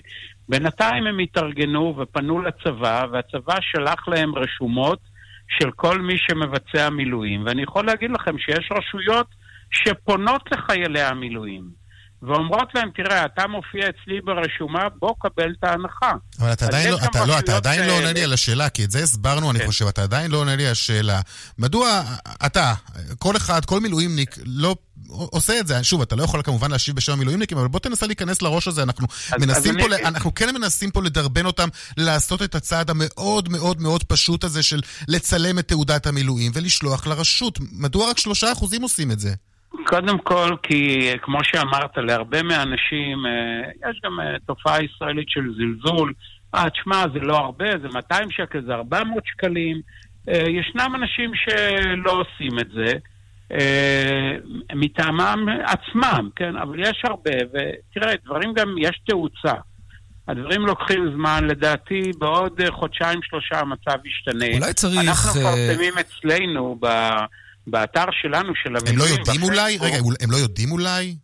[0.50, 5.00] בינתיים הם התארגנו ופנו לצבא, והצבא שלח להם רשומות
[5.60, 7.46] של כל מי שמבצע מילואים.
[7.46, 9.28] ואני יכול להגיד לכם שיש רשויות
[9.72, 11.81] שפונות לחיילי המילואים.
[12.24, 16.12] ואומרות להם, תראה, אתה מופיע אצלי ברשומה, בוא קבל את ההנחה.
[16.40, 18.92] אבל אתה עדיין, לא, אתה, לא, אתה עדיין לא עונה לי על השאלה, כי את
[18.92, 19.56] זה הסברנו, כן.
[19.56, 21.22] אני חושב, אתה עדיין לא עונה לי על השאלה.
[21.58, 22.02] מדוע
[22.46, 22.74] אתה,
[23.20, 24.76] כל אחד, כל מילואימניק, לא
[25.08, 25.84] עושה את זה?
[25.84, 28.84] שוב, אתה לא יכול כמובן להשיב בשם המילואימניקים, אבל בוא תנסה להיכנס לראש הזה.
[28.84, 30.06] אנחנו, אז, מנסים אז פה, אני...
[30.06, 34.82] אנחנו כן מנסים פה לדרבן אותם לעשות את הצעד המאוד מאוד מאוד פשוט הזה של
[35.08, 37.60] לצלם את תעודת המילואים ולשלוח לרשות.
[37.72, 39.34] מדוע רק שלושה אחוזים עושים את זה?
[39.86, 46.14] קודם כל, כי כמו שאמרת, להרבה מהאנשים אה, יש גם אה, תופעה ישראלית של זלזול.
[46.56, 49.82] אה, תשמע, זה לא הרבה, זה 200 שקל, זה 400 שקלים.
[50.30, 52.94] אה, ישנם אנשים שלא עושים את זה.
[54.76, 56.56] מטעמם עצמם, כן?
[56.56, 59.54] אבל יש הרבה, ותראה, דברים גם, יש תאוצה.
[60.28, 64.46] הדברים לוקחים זמן, לדעתי בעוד חודשיים-שלושה המצב ישתנה.
[64.58, 65.00] אולי צריך...
[65.08, 66.88] אנחנו מפרסמים אצלנו ב...
[67.68, 68.90] באתר שלנו, של המילואים.
[68.90, 69.78] הם לא יודעים אולי?
[69.78, 71.16] רגע, הם לא יודעים אולי?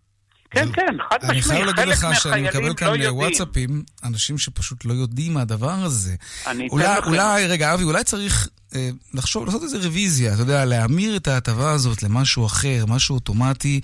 [0.51, 1.31] כן, כן, חד משמעי.
[1.31, 5.71] אני חייב להגיד לך שאני מקבל כאן לא וואטסאפים, אנשים שפשוט לא יודעים מה הדבר
[5.71, 6.15] הזה.
[6.47, 6.97] אני אולי.
[7.05, 11.71] אולי, רגע, אבי, אולי צריך אה, לחשוב, לעשות איזה רוויזיה, אתה יודע, להמיר את ההטבה
[11.71, 13.81] הזאת למשהו אחר, משהו אוטומטי.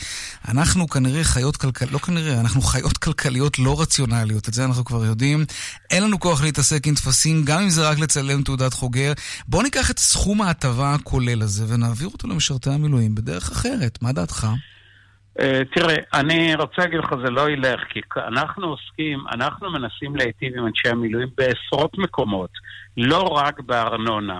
[0.47, 5.05] אנחנו כנראה חיות כלכליות, לא כנראה, אנחנו חיות כלכליות לא רציונליות, את זה אנחנו כבר
[5.05, 5.45] יודעים.
[5.91, 9.13] אין לנו כוח להתעסק עם טפסים, גם אם זה רק לצלם תעודת חוגר.
[9.47, 13.97] בואו ניקח את סכום ההטבה הכולל הזה ונעביר אותו למשרתי המילואים בדרך אחרת.
[14.01, 14.47] מה דעתך?
[15.39, 15.43] Uh,
[15.75, 20.67] תראה, אני רוצה להגיד לך, זה לא ילך, כי אנחנו עוסקים, אנחנו מנסים להיטיב עם
[20.67, 22.49] אנשי המילואים בעשרות מקומות,
[22.97, 24.39] לא רק בארנונה.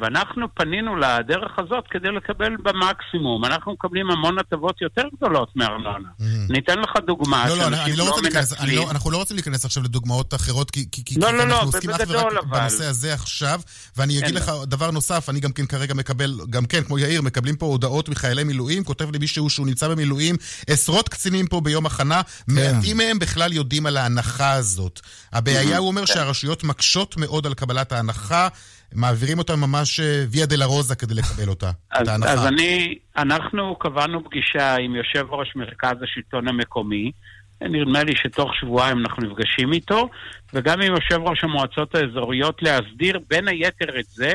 [0.00, 3.44] ואנחנו פנינו לדרך הזאת כדי לקבל במקסימום.
[3.44, 6.08] אנחנו מקבלים המון הטבות יותר גדולות מארנונה.
[6.20, 6.52] Mm-hmm.
[6.52, 9.82] ניתן לך דוגמה לא, לא, אני לא רוצה להיכנס, לא, אנחנו לא רוצים להיכנס עכשיו
[9.82, 12.44] לדוגמאות אחרות, כי, כי, לא, כי לא, אנחנו לא, עוסקים אך ורק.
[12.44, 13.60] בנושא הזה עכשיו,
[13.96, 17.56] ואני אגיד לך דבר נוסף, אני גם כן כרגע מקבל, גם כן, כמו יאיר, מקבלים
[17.56, 22.22] פה הודעות מחיילי מילואים, כותב לי מישהו שהוא נמצא במילואים, עשרות קצינים פה ביום הכנה,
[22.22, 22.54] כן.
[22.54, 25.00] מעטים מהם בכלל יודעים על ההנחה הזאת.
[25.32, 25.78] הבעיה, mm-hmm.
[25.78, 26.14] הוא אומר, כן.
[26.14, 28.48] שהרשויות מקשות מאוד על קבלת ההנחה.
[28.94, 32.32] מעבירים אותה ממש אה, ויה דה לה רוזה כדי לקבל אותה, אז, את ההנחה.
[32.32, 37.12] אז אני, אנחנו קבענו פגישה עם יושב ראש מרכז השלטון המקומי.
[37.60, 40.08] נדמה לי שתוך שבועיים אנחנו נפגשים איתו,
[40.54, 44.32] וגם עם יושב ראש המועצות האזוריות להסדיר בין היתר את זה,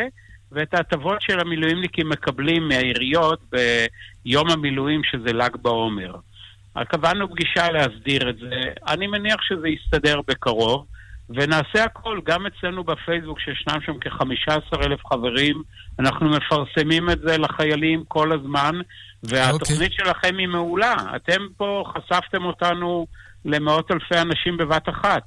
[0.52, 6.16] ואת ההטבות של המילואימניקים מקבלים מהעיריות ביום המילואים שזה ל"ג בעומר.
[6.88, 10.86] קבענו פגישה להסדיר את זה, אני מניח שזה יסתדר בקרוב.
[11.36, 15.64] ונעשה הכל, גם אצלנו בפייסבוק, שישנם שם כ-15 אלף חברים,
[16.00, 18.76] אנחנו מפרסמים את זה לחיילים כל הזמן,
[19.24, 20.02] והתוכנית okay.
[20.02, 20.14] אוקיי.
[20.14, 20.96] שלכם היא מעולה.
[21.16, 23.08] אתם פה חשפתם אותנו
[23.46, 25.24] למאות אלפי אנשים בבת אחת,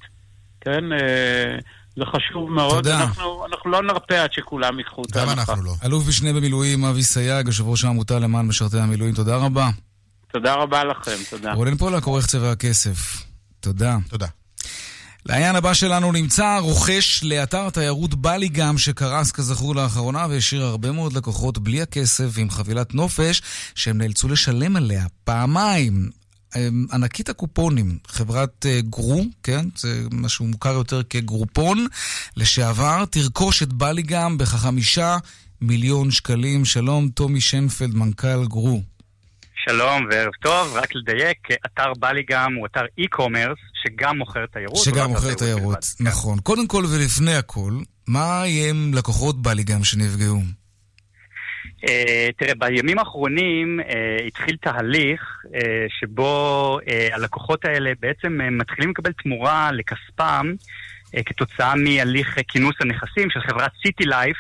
[0.61, 0.93] כן?
[0.93, 1.59] אה,
[1.97, 2.75] זה חשוב מאוד.
[2.75, 3.01] תודה.
[3.01, 5.33] אנחנו, אנחנו לא נרפה עד שכולם ייקחו את ההנחה.
[5.33, 5.73] גם אנחנו לא.
[5.85, 9.69] אלוף משנה במילואים אבי סייג, יושב ראש העמותה למען משרתי המילואים, תודה רבה.
[10.33, 11.53] תודה רבה לכם, תודה.
[11.53, 13.23] רונן פולק, עורך צבע הכסף.
[13.61, 13.97] תודה.
[14.09, 14.27] תודה.
[15.29, 21.59] לעניין הבא שלנו נמצא רוכש לאתר התיירות בליגם שקרס כזכור לאחרונה והשאיר הרבה מאוד לקוחות
[21.59, 23.43] בלי הכסף ועם חבילת נופש
[23.75, 26.11] שהם נאלצו לשלם עליה פעמיים.
[26.57, 29.69] אמ, ענקית הקופונים, חברת אה, גרו, כן?
[29.77, 31.87] זה משהו מוכר יותר כגרופון,
[32.37, 35.17] לשעבר, תרכוש את בליגם בכחמישה
[35.61, 36.65] מיליון שקלים.
[36.65, 38.83] שלום, טומי שנפלד, מנכ"ל גרו.
[39.69, 44.77] שלום וערב טוב, רק לדייק, אתר בליגם הוא אתר e-commerce שגם מוכר תיירות.
[44.77, 45.87] שגם לא מוכר תיירות.
[46.01, 46.39] נכון.
[46.41, 47.73] קודם כל ולפני הכל,
[48.09, 50.41] מה יהיה עם לקוחות בליגם שנפגעו?
[51.77, 51.89] Uh,
[52.39, 55.49] תראה, בימים האחרונים uh, התחיל תהליך uh,
[56.01, 60.53] שבו uh, הלקוחות האלה בעצם uh, מתחילים לקבל תמורה לכספם
[61.07, 64.37] uh, כתוצאה מהליך uh, כינוס הנכסים של חברת סיטי לייף,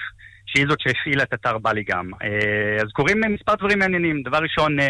[0.56, 2.10] שהיא זאת שהפעילה את אתר בליגם.
[2.14, 4.22] Uh, אז קורים מספר דברים מעניינים.
[4.22, 4.82] דבר ראשון, uh,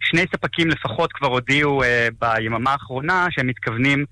[0.00, 1.80] שני ספקים לפחות כבר הודיעו
[2.20, 4.04] ביממה האחרונה שהם מתכוונים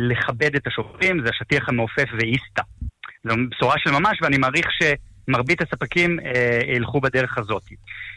[0.00, 2.62] לכבד את השוטרים, זה השטיח המעופף ואיסתא.
[3.24, 6.18] זו בשורה של ממש, ואני מעריך שמרבית הספקים
[6.76, 7.62] ילכו בדרך הזאת.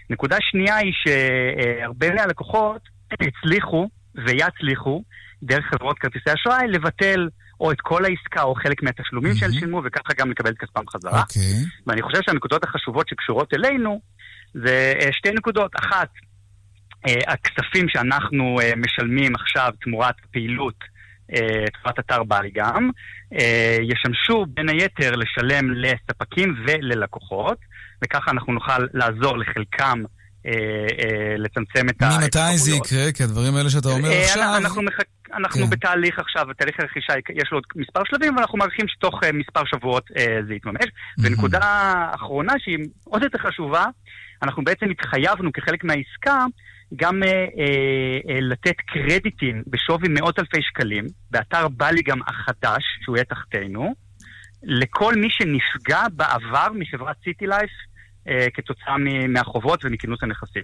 [0.09, 5.03] נקודה שנייה היא שהרבה מהלקוחות הצליחו ויצליחו,
[5.43, 7.27] דרך חברות כרטיסי אשראי, לבטל
[7.59, 9.39] או את כל העסקה או חלק מהתשלומים mm-hmm.
[9.39, 11.19] שהם שילמו, וככה גם לקבל את כספם חזרה.
[11.19, 11.23] Okay.
[11.23, 11.65] אוקיי.
[11.87, 14.01] ואני חושב שהנקודות החשובות שקשורות אלינו
[14.53, 15.71] זה שתי נקודות.
[15.75, 16.09] אחת,
[17.27, 20.75] הכספים שאנחנו משלמים עכשיו תמורת פעילות
[21.29, 22.89] לטובת אתר בלי גם,
[23.81, 27.57] ישמשו בין היתר לשלם לספקים וללקוחות,
[28.03, 30.03] וככה אנחנו נוכל לעזור לחלקם
[31.37, 32.09] לצמצם את ה...
[32.21, 33.11] ממתי זה יקרה?
[33.11, 34.57] כי הדברים האלה שאתה אומר עכשיו...
[34.57, 35.18] אנחנו מחכים...
[35.33, 35.69] אנחנו כן.
[35.69, 40.11] בתהליך עכשיו, תהליך הרכישה, יש לו עוד מספר שלבים, ואנחנו מעריכים שתוך uh, מספר שבועות
[40.11, 40.13] uh,
[40.47, 40.85] זה יתממש.
[40.85, 41.23] Mm-hmm.
[41.23, 41.61] ונקודה
[42.15, 43.85] אחרונה, שהיא עוד יותר חשובה,
[44.43, 46.45] אנחנו בעצם התחייבנו כחלק מהעסקה
[46.95, 53.17] גם uh, uh, uh, לתת קרדיטים בשווי מאות אלפי שקלים, באתר בלי גם החדש, שהוא
[53.17, 53.93] יהיה תחתינו,
[54.63, 57.69] לכל מי שנפגע בעבר מחברת סיטי לייף
[58.27, 58.95] uh, כתוצאה
[59.29, 60.63] מהחובות ומכינוס הנכסים.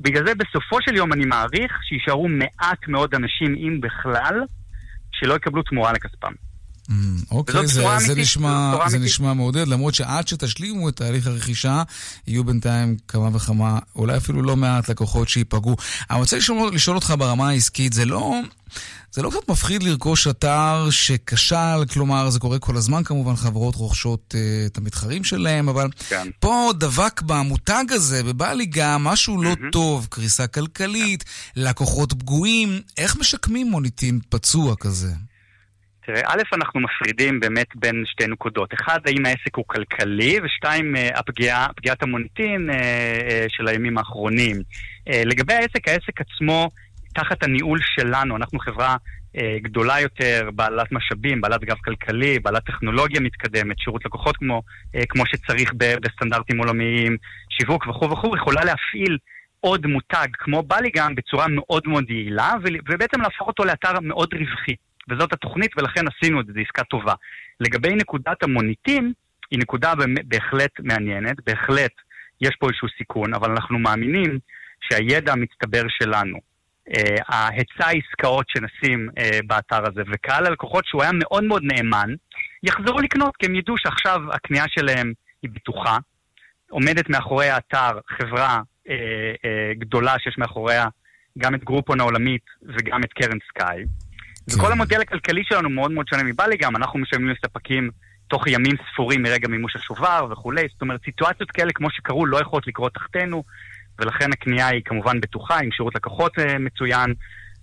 [0.00, 4.40] בגלל זה בסופו של יום אני מעריך שיישארו מעט מאוד אנשים, אם בכלל,
[5.12, 6.32] שלא יקבלו תמורה לכספם.
[6.90, 6.94] Mm,
[7.30, 11.82] אוקיי, זה, זה, נשמע, זה נשמע מעודד, למרות שעד שתשלימו את תהליך הרכישה,
[12.26, 15.76] יהיו בינתיים כמה וכמה, אולי אפילו לא מעט לקוחות שייפגעו.
[16.10, 18.34] אני רוצה לשאול, לשאול אותך ברמה העסקית, זה לא,
[19.12, 24.34] זה לא קצת מפחיד לרכוש אתר שכשל, כלומר, זה קורה כל הזמן כמובן, חברות רוכשות
[24.34, 26.28] uh, את המתחרים שלהם, אבל כן.
[26.40, 29.72] פה דבק במותג הזה, ובא לי גם משהו לא mm-hmm.
[29.72, 31.30] טוב, קריסה כלכלית, כן.
[31.60, 35.12] לקוחות פגועים, איך משקמים מוניטין פצוע כזה?
[36.14, 38.74] תראה, א', אנחנו מפרידים באמת בין שתי נקודות.
[38.74, 44.56] אחד, האם העסק הוא כלכלי, ושתיים, אה, הפגיעה, פגיעת המוניטין אה, אה, של הימים האחרונים.
[45.24, 46.70] לגבי העסק, העסק עצמו,
[47.14, 48.96] תחת הניהול שלנו, אנחנו חברה
[49.62, 54.62] גדולה יותר, בעלת משאבים, בעלת גב כלכלי, בעלת טכנולוגיה מתקדמת, שירות לקוחות כמו,
[55.08, 57.16] כמו שצריך בסטנדרטים עולמיים,
[57.50, 59.18] שיווק וכו' וכו', יכולה להפעיל
[59.60, 62.52] עוד מותג כמו בליגן בצורה מאוד מאוד יעילה,
[62.88, 64.74] ובעצם להפוך אותו לאתר מאוד רווחי.
[65.10, 67.14] וזאת התוכנית, ולכן עשינו את זה, זו עסקה טובה.
[67.60, 69.12] לגבי נקודת המוניטין,
[69.50, 69.92] היא נקודה
[70.24, 71.92] בהחלט מעניינת, בהחלט
[72.40, 74.38] יש פה איזשהו סיכון, אבל אנחנו מאמינים
[74.80, 76.38] שהידע המצטבר שלנו,
[76.96, 82.14] אה, ההיצע העסקאות שנשים אה, באתר הזה, וקהל הלקוחות שהוא היה מאוד מאוד נאמן,
[82.62, 85.98] יחזרו לקנות, כי הם ידעו שעכשיו הקנייה שלהם היא בטוחה.
[86.70, 88.94] עומדת מאחורי האתר חברה אה,
[89.44, 90.86] אה, גדולה שיש מאחוריה
[91.38, 93.84] גם את גרופון העולמית וגם את קרן סקאי.
[94.48, 94.72] וכל כן.
[94.72, 97.90] המודל הכלכלי שלנו מאוד מאוד שונה מבלי גם, אנחנו משלמים לספקים
[98.28, 102.66] תוך ימים ספורים מרגע מימוש השובר וכולי, זאת אומרת, סיטואציות כאלה כמו שקרו לא יכולות
[102.66, 103.44] לקרות תחתנו,
[103.98, 107.14] ולכן הקנייה היא כמובן בטוחה, עם שירות לקוחות uh, מצוין,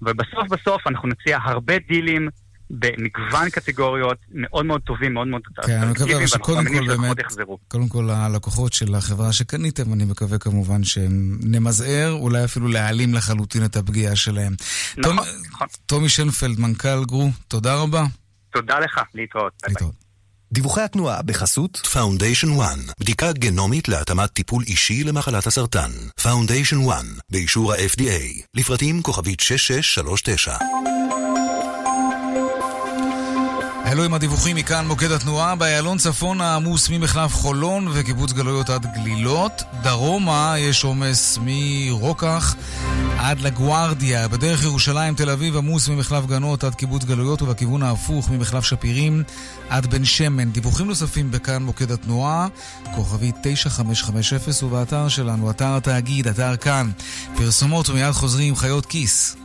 [0.01, 2.29] ובסוף בסוף אנחנו נציע הרבה דילים
[2.69, 7.17] במגוון קטגוריות מאוד מאוד טובים, מאוד מאוד כן, אני מקווה שקודם כל באמת,
[7.67, 13.75] קודם כל הלקוחות של החברה שקניתם, אני מקווה כמובן שנמזער, אולי אפילו להעלים לחלוטין את
[13.75, 14.55] הפגיעה שלהם.
[14.97, 15.17] נכון,
[15.51, 15.67] נכון.
[15.85, 18.05] טומי שנפלד, מנכ"ל גרו, תודה רבה.
[18.51, 19.53] תודה לך, להתראות.
[19.67, 20.07] להתראות.
[20.51, 25.91] דיווחי התנועה בחסות Foundation One, בדיקה גנומית להתאמת טיפול אישי למחלת הסרטן.
[26.19, 30.57] Foundation One, באישור ה-FDA, לפרטים כוכבית 6639
[33.87, 39.63] אלו עם הדיווחים מכאן מוקד התנועה, באיילון צפון העמוס ממחלף חולון וקיבוץ גלויות עד גלילות.
[39.81, 42.55] דרומה יש עומס מרוקח
[43.17, 44.27] עד לגוארדיה.
[44.27, 49.23] בדרך ירושלים תל אביב עמוס ממחלף גנות עד קיבוץ גלויות ובכיוון ההפוך ממחלף שפירים
[49.69, 50.51] עד בן שמן.
[50.51, 52.47] דיווחים נוספים בכאן מוקד התנועה,
[52.95, 56.91] כוכבית 9550 ובאתר שלנו, אתר התאגיד, אתר כאן.
[57.37, 59.35] פרסומות ומיד חוזרים חיות כיס.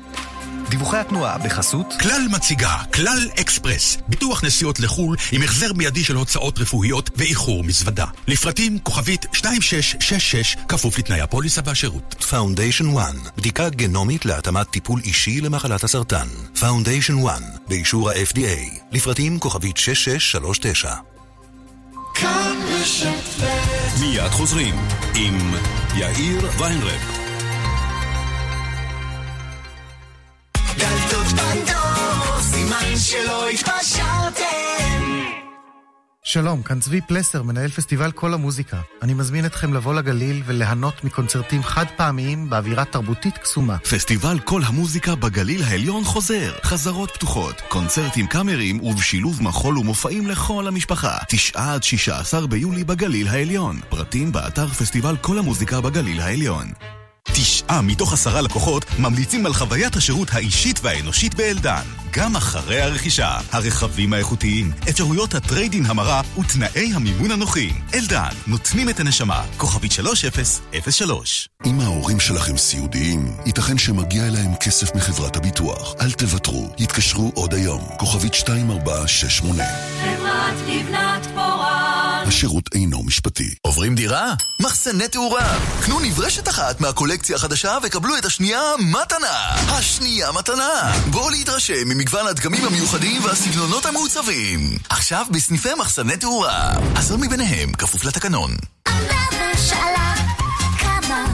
[0.69, 6.59] דיווחי התנועה בחסות כלל מציגה, כלל אקספרס, ביטוח נסיעות לחו"ל עם החזר מיידי של הוצאות
[6.59, 8.07] רפואיות ואיחור מזוודה.
[8.29, 12.15] לפרטים כוכבית 2666 כפוף לתנאי הפוליסה והשירות.
[12.31, 16.27] פאונדיישן 1, בדיקה גנומית להתאמת טיפול אישי למחלת הסרטן.
[16.61, 18.81] פאונדיישן 1, באישור ה-FDA.
[18.93, 20.95] לפרטים כוכבית 6639.
[24.01, 24.75] מיד חוזרים
[25.15, 25.55] עם
[25.95, 27.12] יאיר ויינרב.
[30.83, 35.03] דלתות פנדור, סימן שלא התפשרתם.
[36.25, 38.81] שלום, כאן צבי פלסר, מנהל פסטיבל כל המוזיקה.
[39.03, 43.79] אני מזמין אתכם לבוא לגליל וליהנות מקונצרטים חד פעמיים באווירה תרבותית קסומה.
[43.79, 46.53] פסטיבל כל המוזיקה בגליל העליון חוזר.
[46.63, 51.19] חזרות פתוחות, קונצרטים קאמריים ובשילוב מחול ומופעים לכל המשפחה.
[51.29, 53.81] 9 עד 16 ביולי בגליל העליון.
[53.89, 56.67] פרטים באתר פסטיבל כל המוזיקה בגליל העליון.
[57.25, 61.83] תשעה מתוך עשרה לקוחות ממליצים על חוויית השירות האישית והאנושית באלדן.
[62.11, 67.75] גם אחרי הרכישה, הרכבים האיכותיים, אפשרויות הטריידין המרה ותנאי המימון הנוחים.
[67.95, 69.43] אלדן, נותנים את הנשמה.
[69.57, 75.95] כוכבית 3003 אם ההורים שלכם סיעודיים, ייתכן שמגיע אליהם כסף מחברת הביטוח.
[76.01, 77.81] אל תוותרו, יתקשרו עוד היום.
[77.99, 79.65] כוכבית 2468
[80.03, 81.92] חברת לבנת פורן
[82.33, 83.55] השירות אינו משפטי.
[83.63, 84.35] עוברים דירה?
[84.61, 85.59] מחסני תאורה.
[85.85, 89.55] קנו נברשת אחת מהקולקציה החדשה וקבלו את השנייה מתנה.
[89.69, 90.93] השנייה מתנה.
[91.11, 94.79] בואו להתרשם ממגוון הדגמים המיוחדים והסגנונות המעוצבים.
[94.89, 96.73] עכשיו בסניפי מחסני תאורה.
[96.95, 98.51] עשרה מביניהם כפוף לתקנון.
[100.79, 101.25] כמה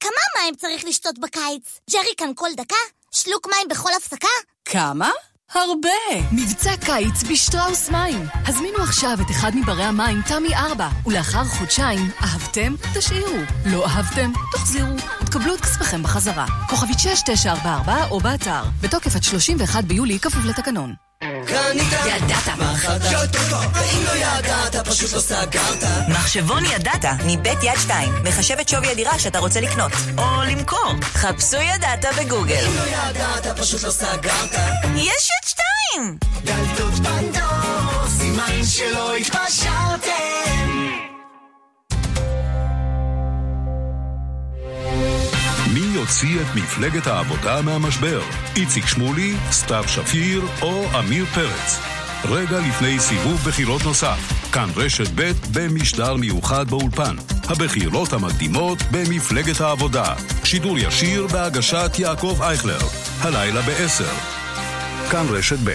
[0.00, 1.80] כמה מים צריך לשתות בקיץ?
[1.92, 2.76] ג'ריקן כל דקה?
[3.10, 4.28] שלוק מים בכל הפסקה?
[4.64, 5.10] כמה?
[5.54, 6.28] הרבה!
[6.32, 8.26] מבצע קיץ בשטראוס מים.
[8.46, 12.74] הזמינו עכשיו את אחד מברי המים תמי 4, ולאחר חודשיים, אהבתם?
[12.94, 13.36] תשאירו.
[13.66, 14.32] לא אהבתם?
[14.52, 14.96] תחזירו.
[15.22, 16.46] ותקבלו את כספכם בחזרה.
[16.68, 18.62] כוכבית 6944 או באתר.
[18.80, 20.94] בתוקף עד 31 ביולי, כפוף לתקנון.
[21.20, 22.74] קנית, ידעת, מה
[24.22, 25.84] ידעת, פשוט לא סגרת.
[26.08, 30.94] מחשבון ידעת, מבית יד 2, מחשבת שווי הדירה שאתה רוצה לקנות, או למכור.
[31.02, 32.66] חפשו ידעת בגוגל.
[32.66, 34.54] אם לא ידעת, פשוט לא סגרת.
[34.96, 36.18] יש יד 2!
[36.44, 40.12] דלתות פנדור, סימן שלא התפשרתם.
[45.74, 48.22] מי יוציא את מפלגת העבודה מהמשבר?
[48.56, 51.78] איציק שמולי, סתיו שפיר או עמיר פרץ?
[52.24, 57.16] רגע לפני סיבוב בחירות נוסף, כאן רשת ב' במשדר מיוחד באולפן.
[57.44, 60.14] הבחירות המקדימות במפלגת העבודה.
[60.44, 62.80] שידור ישיר בהגשת יעקב אייכלר.
[63.20, 64.04] הלילה ב-10.
[65.10, 65.70] כאן רשת ב'.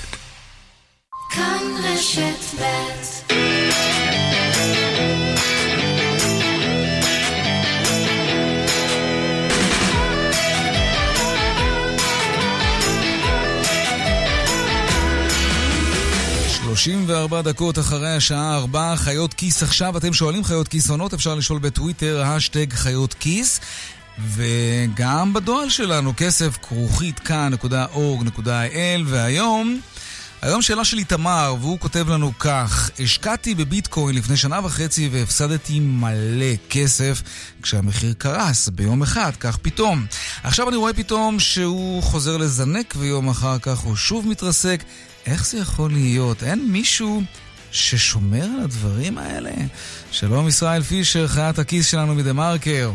[1.30, 3.87] כאן רשת ב'
[16.68, 19.98] 34 דקות אחרי השעה 4, חיות כיס עכשיו.
[19.98, 23.60] אתם שואלים חיות כיס עונות, אפשר לשאול בטוויטר, השטג חיות כיס.
[24.20, 29.80] וגם בדואל שלנו, כסף כרוכית כאן.org.il, והיום...
[30.42, 36.56] היום שאלה של איתמר, והוא כותב לנו כך: השקעתי בביטקוין לפני שנה וחצי והפסדתי מלא
[36.70, 37.22] כסף
[37.62, 40.06] כשהמחיר קרס ביום אחד, כך פתאום.
[40.44, 44.84] עכשיו אני רואה פתאום שהוא חוזר לזנק ויום אחר כך הוא שוב מתרסק.
[45.28, 46.44] איך זה יכול להיות?
[46.44, 47.22] אין מישהו
[47.72, 49.52] ששומר על הדברים האלה?
[50.12, 52.92] שלום ישראל פישר, חיית הכיס שלנו מדה מרקר.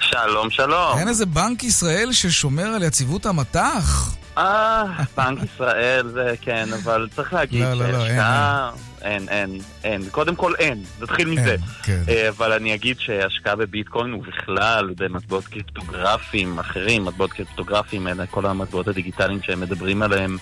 [0.00, 0.98] שלום, שלום.
[0.98, 4.14] אין איזה בנק ישראל ששומר על יציבות המטח?
[4.38, 4.84] אה,
[5.16, 8.70] בנק ישראל זה כן, אבל צריך להגיד לא, לא, לא, שהשקעה...
[9.02, 10.02] אין, אין, אין.
[10.10, 11.56] קודם כל אין, נתחיל מזה.
[11.82, 12.02] כן.
[12.08, 18.88] אה, אבל אני אגיד שהשקעה בביטקוין ובכלל במטבעות קריפטוגרפיים אחרים, מטבעות קריפטוגרפיים, אלה כל המטבעות
[18.88, 20.36] הדיגיטליים שהם מדברים עליהם.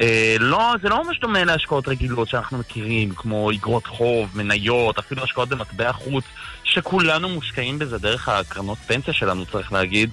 [0.00, 5.22] אה, לא, זה לא ממש דומה להשקעות רגילות שאנחנו מכירים, כמו אגרות חוב, מניות, אפילו
[5.22, 6.24] השקעות במטבע חוץ,
[6.64, 10.10] שכולנו מושקעים בזה דרך הקרנות פנסיה שלנו, צריך להגיד.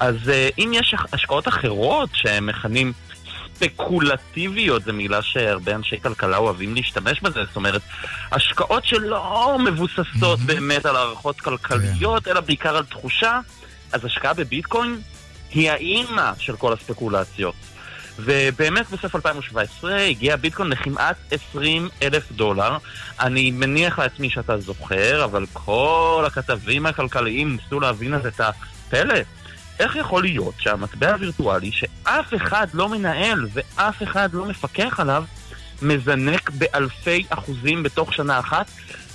[0.00, 2.92] אז אה, אם יש השקעות אחרות שהם מכנים
[3.54, 7.82] ספקולטיביות, זו מילה שהרבה אנשי כלכלה אוהבים להשתמש בזה, זאת אומרת,
[8.32, 13.40] השקעות שלא מבוססות באמת על הערכות כלכליות, אלא בעיקר על תחושה,
[13.92, 15.00] אז השקעה בביטקוין
[15.50, 17.54] היא האימא של כל הספקולציות.
[18.18, 22.76] ובאמת בסוף 2017 הגיע ביטקוין לכמעט 20 אלף דולר.
[23.20, 29.14] אני מניח לעצמי שאתה זוכר, אבל כל הכתבים הכלכליים ניסו להבין אז את הפלא.
[29.80, 35.24] איך יכול להיות שהמטבע הווירטואלי, שאף אחד לא מנהל ואף אחד לא מפקח עליו,
[35.82, 38.70] מזנק באלפי אחוזים בתוך שנה אחת?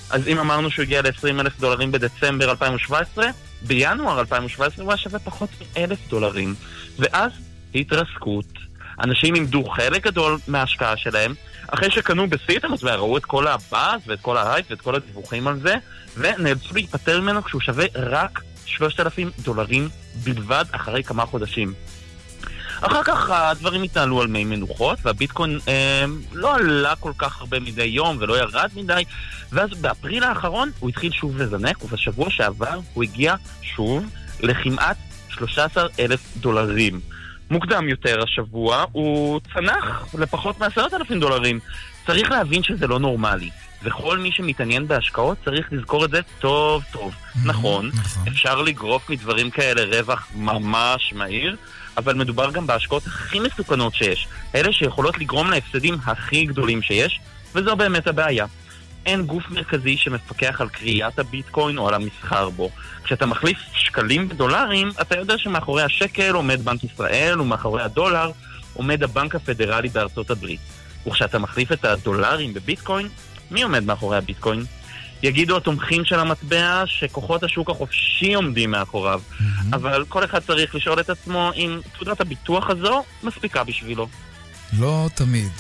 [0.10, 3.26] אז אם אמרנו שהוא הגיע ל-20 אלף דולרים בדצמבר 2017,
[3.62, 6.56] בינואר 2017 הוא היה שווה פחות מ-1,000 דולרים.
[7.00, 7.32] ואז
[7.76, 8.63] התרסקות.
[9.00, 11.34] אנשים אימדו חלק גדול מההשקעה שלהם,
[11.68, 15.48] אחרי שקנו בשיא את המטבע, ראו את כל הבאז ואת כל ההייפ ואת כל הדיווחים
[15.48, 15.76] על זה,
[16.18, 19.90] ונאלצו להיפטר ממנו כשהוא שווה רק 3,000 דולרים
[20.24, 21.74] בלבד אחרי כמה חודשים.
[22.82, 27.84] אחר כך הדברים התנהלו על מי מנוחות, והביטקוין אה, לא עלה כל כך הרבה מדי
[27.84, 29.04] יום ולא ירד מדי,
[29.52, 34.06] ואז באפריל האחרון הוא התחיל שוב לזנק, ובשבוע שעבר הוא הגיע שוב
[34.40, 34.98] לכמעט
[35.30, 37.00] 13,000 דולרים.
[37.54, 41.60] מוקדם יותר השבוע, הוא צנח לפחות מ-10,000 דולרים.
[42.06, 43.50] צריך להבין שזה לא נורמלי.
[43.84, 47.16] וכל מי שמתעניין בהשקעות צריך לזכור את זה טוב טוב.
[47.46, 47.92] נכון,
[48.28, 51.56] אפשר לגרוף מדברים כאלה רווח ממש מהיר,
[51.98, 54.28] אבל מדובר גם בהשקעות הכי מסוכנות שיש.
[54.56, 57.20] אלה שיכולות לגרום להפסדים הכי גדולים שיש,
[57.56, 58.46] וזו באמת הבעיה.
[59.06, 62.70] אין גוף מרכזי שמפקח על קריאת הביטקוין או על המסחר בו.
[63.04, 68.32] כשאתה מחליף שקלים בדולרים, אתה יודע שמאחורי השקל עומד בנק ישראל, ומאחורי הדולר
[68.74, 70.60] עומד הבנק הפדרלי בארצות הברית.
[71.08, 73.08] וכשאתה מחליף את הדולרים בביטקוין,
[73.52, 74.66] מי עומד מאחורי הביטקוין?
[75.24, 79.22] יגידו התומכים של המטבע שכוחות השוק החופשי עומדים מאחוריו.
[79.22, 79.44] Mm-hmm.
[79.76, 84.08] אבל כל אחד צריך לשאול את עצמו אם תעודת הביטוח הזו מספיקה בשבילו.
[84.80, 85.52] לא תמיד.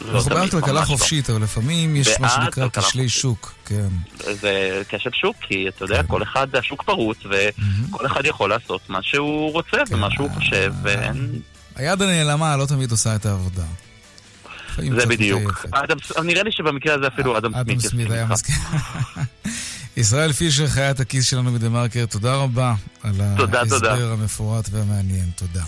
[0.00, 0.84] לא אנחנו בעד כלכלה לא.
[0.84, 3.54] חופשית, אבל לפעמים יש מה שנקרא כשלי שוק.
[3.64, 3.88] כן.
[4.18, 8.98] זה כשל שוק, כי אתה יודע, כל אחד, השוק פרוץ, וכל אחד יכול לעשות מה
[9.02, 11.40] שהוא רוצה ומה שהוא חושב, ואין...
[11.76, 13.64] היד הנעלמה לא תמיד עושה את העבודה.
[14.76, 15.66] זה בדיוק.
[15.70, 18.26] אדם, נראה לי שבמקרה הזה אפילו אדם אדם סמית סמית יסכים היה.
[18.26, 18.54] מסכים.
[19.96, 24.12] ישראל פישר, חיית הכיס שלנו בדה מרקר, תודה רבה על ההסבר.
[24.12, 25.30] המפורט והמעניין.
[25.36, 25.62] תודה.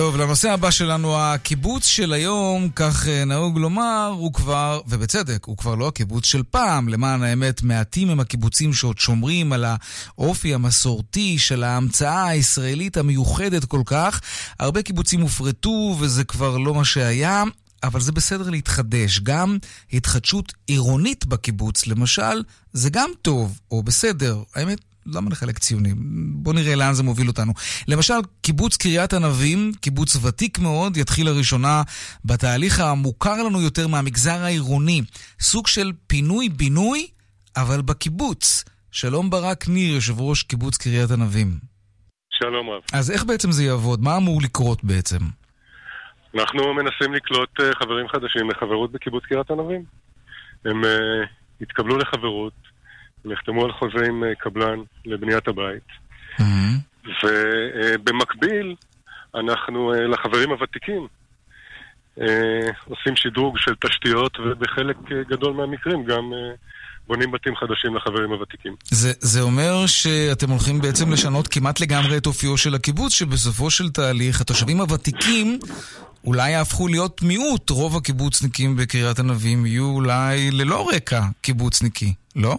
[0.00, 5.56] טוב, לנושא הבא שלנו, הקיבוץ של היום, כך אה, נהוג לומר, הוא כבר, ובצדק, הוא
[5.56, 6.88] כבר לא הקיבוץ של פעם.
[6.88, 13.82] למען האמת, מעטים הם הקיבוצים שעוד שומרים על האופי המסורתי של ההמצאה הישראלית המיוחדת כל
[13.86, 14.20] כך.
[14.58, 17.44] הרבה קיבוצים הופרטו, וזה כבר לא מה שהיה.
[17.82, 19.20] אבל זה בסדר להתחדש.
[19.20, 19.58] גם
[19.92, 22.42] התחדשות עירונית בקיבוץ, למשל,
[22.72, 24.42] זה גם טוב, או בסדר.
[24.54, 25.96] האמת, למה לחלק ציונים?
[26.32, 27.52] בואו נראה לאן זה מוביל אותנו.
[27.88, 31.82] למשל, קיבוץ קריית ענבים, קיבוץ ותיק מאוד, יתחיל לראשונה
[32.24, 35.02] בתהליך המוכר לנו יותר מהמגזר העירוני.
[35.40, 37.06] סוג של פינוי-בינוי,
[37.56, 38.64] אבל בקיבוץ.
[38.92, 41.70] שלום ברק ניר, יושב ראש קיבוץ קריית ענבים.
[42.30, 42.82] שלום רב.
[42.92, 44.02] אז איך בעצם זה יעבוד?
[44.02, 45.18] מה אמור לקרות בעצם?
[46.34, 49.84] אנחנו מנסים לקלוט אה, חברים חדשים לחברות בקיבוץ קריית ענבים.
[50.64, 50.86] הם uh,
[51.60, 52.52] התקבלו לחברות,
[53.24, 55.88] הם יחתמו על חוזה עם uh, קבלן לבניית הבית,
[57.24, 58.74] ובמקביל
[59.34, 61.06] אנחנו uh, לחברים הוותיקים
[62.18, 62.22] uh,
[62.84, 64.96] עושים שדרוג של תשתיות, ובחלק
[65.28, 66.32] גדול מהמקרים גם
[67.06, 68.74] בונים בתים חדשים לחברים הוותיקים.
[68.84, 73.90] זה, זה אומר שאתם הולכים בעצם לשנות כמעט לגמרי את אופיו של הקיבוץ, שבסופו של
[73.90, 75.58] תהליך התושבים הוותיקים
[76.24, 77.70] אולי יהפכו להיות מיעוט.
[77.70, 82.58] רוב הקיבוצניקים בקריית ענבים יהיו אולי ללא רקע קיבוצניקי, לא?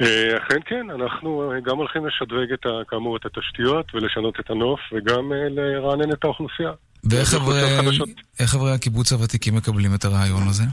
[0.00, 4.80] אה, אכן כן, אנחנו אה, גם הולכים לשדרג את, כאמור את התשתיות ולשנות את הנוף
[4.92, 6.70] וגם אה, לרענן את האוכלוסייה.
[7.04, 7.98] ואיך חברי,
[8.44, 10.64] חברי הקיבוץ הוותיקים מקבלים את הרעיון הזה?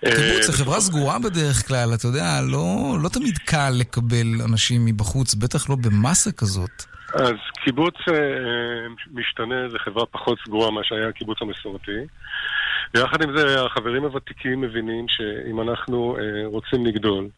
[0.00, 5.34] קיבוץ זה חברה סגורה בדרך כלל, אתה יודע, לא, לא תמיד קל לקבל אנשים מבחוץ,
[5.34, 6.84] בטח לא במסה כזאת.
[7.14, 8.14] אז קיבוץ אה,
[9.12, 12.00] משתנה, זו חברה פחות סגורה מה שהיה הקיבוץ המסורתי.
[12.94, 17.28] ויחד עם זה, החברים הוותיקים מבינים שאם אנחנו אה, רוצים לגדול,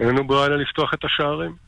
[0.00, 1.64] אין לנו ברירה אלא לפתוח את השערים.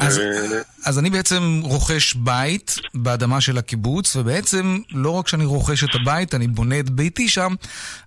[0.00, 5.84] אז, ו- אז אני בעצם רוכש בית באדמה של הקיבוץ, ובעצם לא רק שאני רוכש
[5.84, 7.54] את הבית, אני בונה את ביתי שם,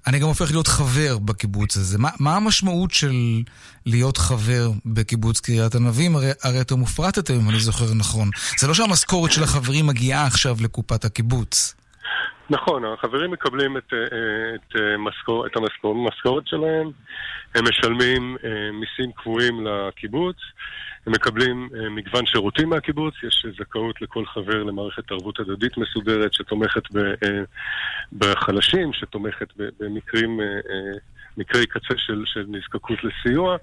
[0.08, 1.98] אני גם הופך להיות חבר בקיבוץ הזה.
[1.98, 3.42] מה, מה המשמעות של
[3.86, 6.16] להיות חבר בקיבוץ קריית ענבים?
[6.16, 8.30] הרי, הרי אתם הופרטתם, אם אני זוכר נכון.
[8.60, 11.76] זה לא שהמשכורת של החברים מגיעה עכשיו לקופת הקיבוץ.
[12.50, 16.92] נכון, החברים מקבלים את, אה, את, אה, משכור, את המשכור, המשכורת שלהם,
[17.56, 20.36] הם משלמים אה, מיסים קבועים לקיבוץ,
[21.08, 26.84] הם מקבלים מגוון שירותים מהקיבוץ, יש זכאות לכל חבר למערכת ערבות הדדית מסודרת שתומכת
[28.14, 29.48] בחלשים, שתומכת
[29.80, 30.40] במקרים,
[31.38, 33.58] מקרי קצה של, של נזקקות לסיוע.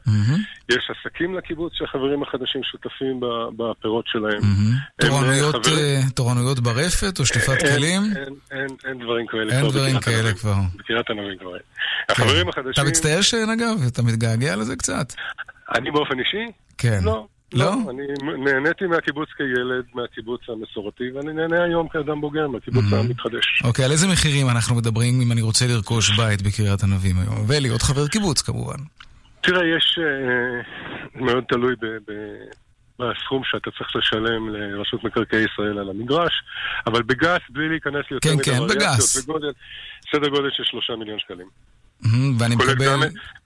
[0.68, 3.20] יש עסקים לקיבוץ שהחברים החדשים שותפים
[3.56, 4.42] בפירות שלהם.
[4.42, 8.02] הם, אה, תורנויות, חברים- אה, תורנויות ברפת או שטיפת אין- כלים?
[8.02, 9.52] אין, אין, אין דברים כאלה.
[9.52, 10.32] אין כבר דברים כאלה.
[10.32, 10.54] כבר.
[10.76, 11.62] בקריית ענבים כבר אין.
[12.08, 12.72] החברים החדשים...
[12.72, 13.86] אתה מצטער שאין אגב?
[13.92, 15.12] אתה מתגעגע לזה קצת?
[15.74, 16.46] אני באופן אישי?
[16.78, 17.00] כן.
[17.02, 17.26] לא.
[17.52, 17.64] לא?
[17.64, 18.02] לא, אני
[18.44, 23.62] נהניתי מהקיבוץ כילד, מהקיבוץ המסורתי, ואני נהנה היום כאדם בוגר מהקיבוץ המתחדש.
[23.64, 27.44] אוקיי, על איזה מחירים אנחנו מדברים אם אני רוצה לרכוש בית בקריית ענבים היום?
[27.48, 28.78] ולהיות חבר קיבוץ כמובן.
[29.40, 29.98] תראה, יש...
[29.98, 30.62] אה,
[31.14, 31.86] מאוד תלוי ב...
[31.86, 32.50] ב-
[32.98, 36.32] בסכום שאתה צריך לשלם לרשות מקרקעי ישראל על המגרש,
[36.86, 39.24] אבל בגס, בלי להיכנס ליותר כן, מדי כן, וריאציות, בגס.
[39.24, 39.52] בגודל,
[40.12, 41.46] סדר גודל של שלושה מיליון שקלים.
[42.38, 42.86] ואני כולל מקבל...
[42.86, 43.00] גם,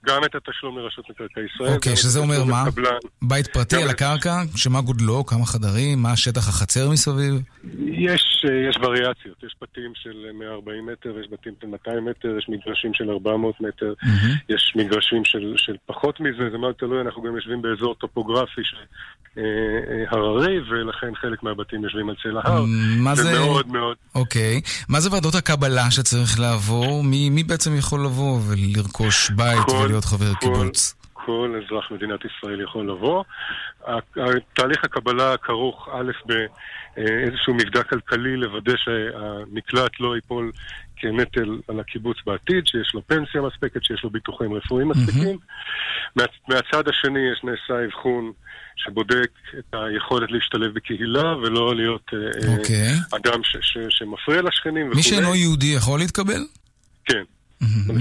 [0.05, 1.73] גם את התשלום לרשות מקרקעי ישראל.
[1.75, 2.63] אוקיי, שזה אומר מה?
[2.67, 2.89] לקבלן.
[3.21, 4.41] בית פרטי על הקרקע?
[4.55, 5.25] שמה גודלו?
[5.25, 6.01] כמה חדרים?
[6.01, 7.33] מה שטח החצר מסביב?
[7.87, 12.45] יש, אה, יש וריאציות, יש בתים של 140 מטר, יש בתים של 200 מטר, יש
[12.49, 13.93] מגרשים של 400 מטר,
[14.49, 18.75] יש מגרשים של, של פחות מזה, זה מאוד תלוי, אנחנו גם יושבים באזור טופוגרפי ש-
[19.37, 22.63] אה, אה, הררי, ולכן חלק מהבתים יושבים על צל ההר.
[22.97, 23.33] מה זה...
[23.39, 23.95] מאוד מאוד...
[24.15, 24.61] אוקיי.
[24.89, 27.03] מה זה ועדות הקבלה שצריך לעבור?
[27.03, 30.95] מי מי בעצם יכול לבוא ולרכוש בית כל- ולהיות חבר כל- קיבוץ?
[31.13, 33.23] כל אזרח מדינת ישראל יכול לבוא.
[34.53, 40.51] תהליך הקבלה כרוך א' באיזשהו מבדק כלכלי לוודא שהמקלט לא ייפול
[40.95, 45.37] כנטל על הקיבוץ בעתיד, שיש לו פנסיה מספקת, שיש לו ביטוחים רפואיים מספיקים.
[46.15, 48.31] מה, מהצד השני יש נעשה אבחון
[48.75, 49.29] שבודק
[49.59, 52.19] את היכולת להשתלב בקהילה ולא להיות אה,
[52.49, 52.93] אה, אוקיי.
[53.15, 54.95] אדם ש, ש, שמפריע לשכנים וכו'.
[54.95, 56.41] מי שאינו יהודי יכול להתקבל?
[57.05, 57.23] כן.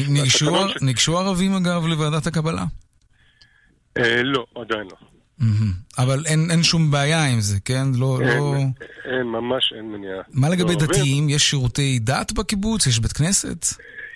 [0.09, 2.65] ניגשו- ש- ניגשו ערבים אגב לוועדת הקבלה?
[3.99, 4.97] אה, לא, עדיין לא.
[5.99, 7.87] אבל אין, אין שום בעיה עם זה, כן?
[7.95, 8.55] לא, אין, לא...
[9.05, 10.19] אין, ממש אין מניעה.
[10.33, 11.29] מה לגבי לא, דתיים?
[11.29, 12.87] יש שירותי דת בקיבוץ?
[12.87, 13.67] יש בית כנסת?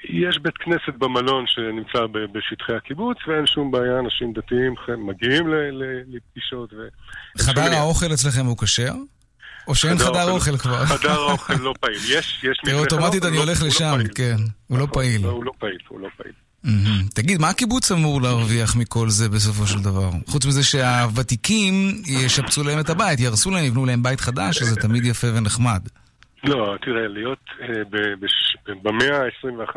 [0.05, 5.47] יש בית כנסת במלון שנמצא בשטחי הקיבוץ, ואין שום בעיה, אנשים דתיים מגיעים
[6.07, 6.73] לפגישות.
[6.73, 6.77] ו...
[7.39, 8.95] חדר האוכל אצלכם הוא כשר?
[9.69, 10.87] או שאין חדר אוכל כבר?
[10.87, 11.97] חדר האוכל לא פעיל.
[12.09, 14.09] יש, יש מקרה אוטומטית אני הוא הולך לא- לשם, לא פעיל.
[14.15, 14.37] כן.
[14.67, 15.23] הוא לא פעיל.
[15.23, 16.33] לא, הוא לא פעיל, הוא לא פעיל.
[17.15, 20.11] תגיד, מה הקיבוץ אמור להרוויח מכל זה בסופו של דבר?
[20.27, 25.05] חוץ מזה שהוותיקים ישפצו להם את הבית, יהרסו להם, יבנו להם בית חדש, שזה תמיד
[25.05, 25.89] יפה ונחמד.
[26.45, 27.67] לא, תראה, להיות אה,
[28.83, 29.77] במאה ה-21,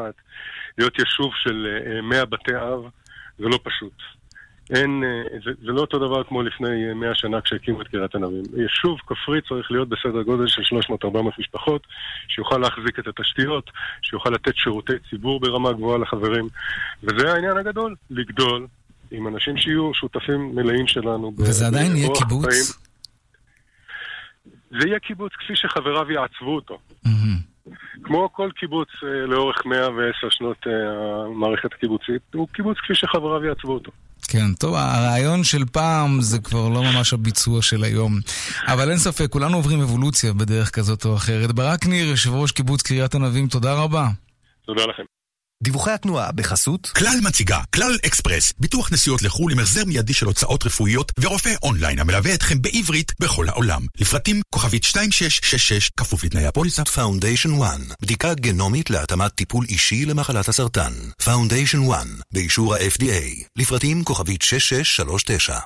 [0.77, 2.81] להיות יישוב של אה, 100 בתי אב,
[3.39, 3.93] זה לא פשוט.
[4.71, 8.15] אין, אה, זה, זה לא אותו דבר כמו לפני אה, 100 שנה כשהקימו את קריית
[8.15, 8.43] ענבים.
[8.57, 10.61] יישוב כפרי צריך להיות בסדר גודל של
[10.95, 11.87] 300-400 משפחות,
[12.27, 16.47] שיוכל להחזיק את התשתיות, שיוכל לתת שירותי ציבור ברמה גבוהה לחברים,
[17.03, 18.67] וזה העניין הגדול, לגדול
[19.11, 21.33] עם אנשים שיהיו שותפים מלאים שלנו.
[21.37, 22.45] וזה עדיין יהיה קיבוץ?
[22.45, 22.91] חיים.
[24.81, 26.79] זה יהיה קיבוץ כפי שחבריו יעצבו אותו.
[28.03, 30.71] כמו כל קיבוץ אה, לאורך 110 שנות אה,
[31.25, 33.91] המערכת הקיבוצית, הוא קיבוץ כפי שחבריו יעצבו אותו.
[34.27, 38.19] כן, טוב, הרעיון של פעם זה כבר לא ממש הביצוע של היום.
[38.67, 41.51] אבל אין ספק, כולנו עוברים אבולוציה בדרך כזאת או אחרת.
[41.51, 44.07] ברק ניר, יושב ראש קיבוץ קריית ענבים, תודה רבה.
[44.65, 45.03] תודה לכם.
[45.61, 50.65] דיווחי התנועה בחסות כלל מציגה, כלל אקספרס, ביטוח נסיעות לחו"ל עם החזר מיידי של הוצאות
[50.65, 53.81] רפואיות ורופא אונליין המלווה אתכם בעברית בכל העולם.
[53.99, 56.85] לפרטים כוכבית 2666 כפוף לתנאי הפוליסה.
[56.85, 60.93] פאונדיישן 1, בדיקה גנומית להתאמת טיפול אישי למחלת הסרטן.
[61.23, 65.59] פאונדיישן 1, באישור ה-FDA, לפרטים כוכבית 6639.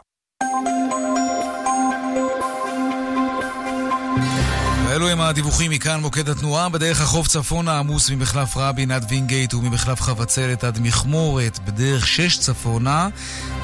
[4.96, 6.70] ואלו הם הדיווחים מכאן מוקד התנועה.
[6.70, 11.60] בדרך החוף צפונה עמוס ממחלף רבין עד וינגייט וממחלף חבצלת עד מכמורת.
[11.60, 13.10] בדרך שש צפונה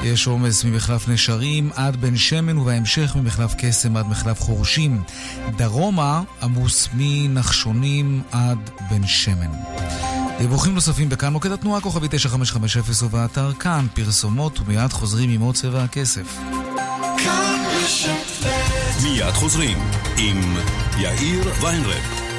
[0.02, 5.02] יש עומס ממחלף נשרים עד בן שמן ובהמשך ממחלף קסם עד מחלף חורשים.
[5.56, 9.50] דרומה עמוס מנחשונים עד בן שמן.
[10.38, 15.84] דיווחים נוספים בכאן מוקד התנועה כוכבי 9550 ובאתר כאן פרסומות ומיד חוזרים עם עוד צבע
[15.84, 16.38] הכסף.
[19.02, 19.78] מיד חוזרים
[20.16, 20.56] עם
[20.98, 22.31] יאיר ויינרב.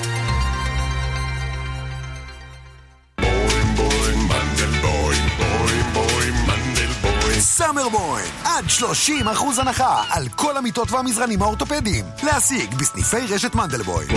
[7.43, 12.05] סאמר בוים, עד 30 אחוז הנחה על כל המיטות והמזרנים האורתופדיים.
[12.23, 14.07] להשיג בסניפי רשת מנדלבוים.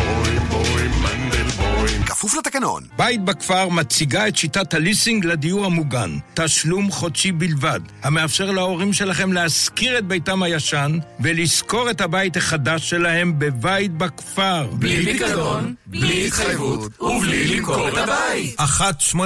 [2.06, 2.82] כפוף לתקנון.
[2.96, 6.18] בית בכפר מציגה את שיטת הליסינג לדיור המוגן.
[6.34, 13.38] תשלום חודשי בלבד, המאפשר להורים שלכם להשכיר את ביתם הישן ולשכור את הבית החדש שלהם
[13.38, 14.66] בבית בכפר.
[14.72, 18.60] בלי פיקדון, בלי התחייבות ובלי למכור את הבית.
[18.60, 19.16] 1-830-7070,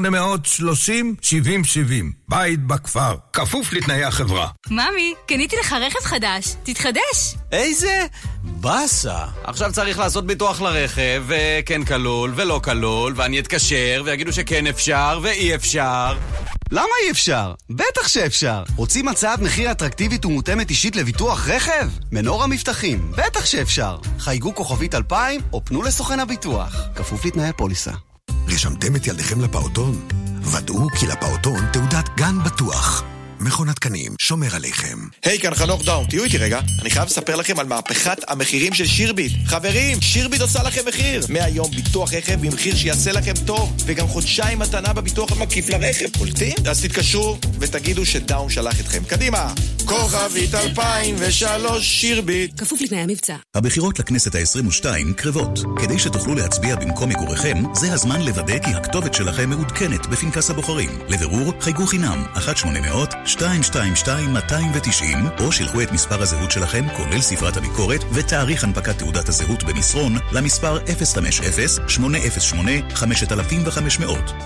[2.28, 4.48] בית בכפר, כפוף לתנאי החברה.
[4.70, 7.34] ממי, קניתי לך רכב חדש, תתחדש.
[7.52, 8.06] איזה
[8.42, 9.24] באסה.
[9.44, 15.54] עכשיו צריך לעשות ביטוח לרכב, וכן כלול ולא כלול, ואני אתקשר, ויגידו שכן אפשר ואי
[15.54, 16.18] אפשר.
[16.70, 17.54] למה אי אפשר?
[17.70, 18.62] בטח שאפשר.
[18.76, 21.88] רוצים הצעת מחיר אטרקטיבית ומותאמת אישית לביטוח רכב?
[22.12, 23.96] מנור המבטחים, בטח שאפשר.
[24.18, 26.76] חייגו כוכבית 2000 או פנו לסוכן הביטוח.
[26.94, 27.92] כפוף לתנאי הפוליסה.
[28.48, 30.08] רשמתם את ילדיכם לפעוטון?
[30.42, 33.04] ודאו כי לפעוטון תעודת גן בטוח.
[33.40, 34.98] מכון התקנים שומר עליכם.
[35.24, 36.60] היי, כאן חנוך דאום, תהיו איתי רגע.
[36.80, 39.32] אני חייב לספר לכם על מהפכת המחירים של שירביט.
[39.46, 41.26] חברים, שירביט עושה לכם מחיר.
[41.28, 46.18] מהיום ביטוח רכב במחיר שיעשה לכם טוב, וגם חודשיים מתנה בביטוח המקיף לרכב.
[46.18, 46.54] קולטים?
[46.66, 49.04] אז תתקשרו ותגידו שדאום שלח אתכם.
[49.04, 49.54] קדימה!
[49.84, 52.60] כוכבית 2003 שירביט.
[52.60, 53.36] כפוף לתנאי המבצע.
[53.54, 54.86] הבחירות לכנסת ה-22
[55.16, 55.58] קרבות.
[55.82, 60.90] כדי שתוכלו להצביע במקום מגוריכם, זה הזמן לוודא כי הכתובת שלכם מעודכנת בפנקס הבוחרים.
[61.08, 62.24] לבירור, חייגו חינם,
[63.36, 63.42] 1-800-222-290,
[65.40, 70.78] או שילחו את מספר הזהות שלכם, כולל ספרת הביקורת, ותאריך הנפקת תעודת הזהות במסרון, למספר
[70.78, 70.82] 050-808-5500.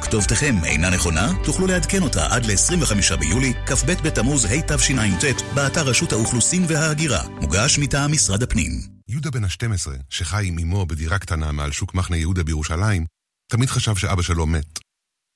[0.03, 1.32] כתובתכם אינה נכונה?
[1.45, 7.28] תוכלו לעדכן אותה עד ל-25 ביולי, כ"ב בתמוז התשע"ט, באתר רשות האוכלוסין וההגירה.
[7.28, 8.70] מוגש מטעם משרד הפנים.
[9.09, 13.05] יהודה בן ה-12, שחי עם אמו בדירה קטנה מעל שוק מחנה יהודה בירושלים,
[13.51, 14.78] תמיד חשב שאבא שלו מת.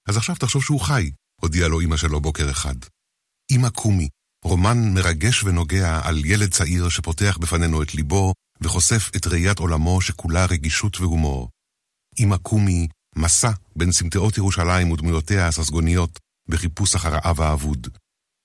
[0.09, 2.74] אז עכשיו תחשוב שהוא חי, הודיע לו אמא שלו בוקר אחד.
[3.53, 4.09] אמא קומי,
[4.44, 10.44] רומן מרגש ונוגע על ילד צעיר שפותח בפנינו את ליבו וחושף את ראיית עולמו שכולה
[10.44, 11.49] רגישות והומור.
[12.18, 16.18] אמא קומי, מסע בין סמטאות ירושלים ודמויותיה הססגוניות
[16.49, 17.88] בחיפוש אחר האב האבוד.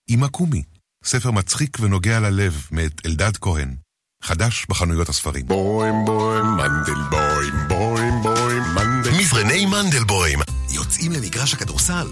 [0.10, 0.64] אמא קומי,
[1.06, 3.76] ספר מצחיק ונוגע ללב מאת אלדד כהן,
[4.24, 5.48] חדש בחנויות הספרים.
[5.48, 9.12] בוים בוים מנדלבוים בוים בוים מנדל...
[9.20, 10.40] מזרני מנדלבוים
[10.70, 12.08] יוצאים למגרש הכדורסל?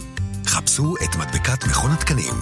[0.46, 2.36] חפשו את מדבקת מכון התקנים.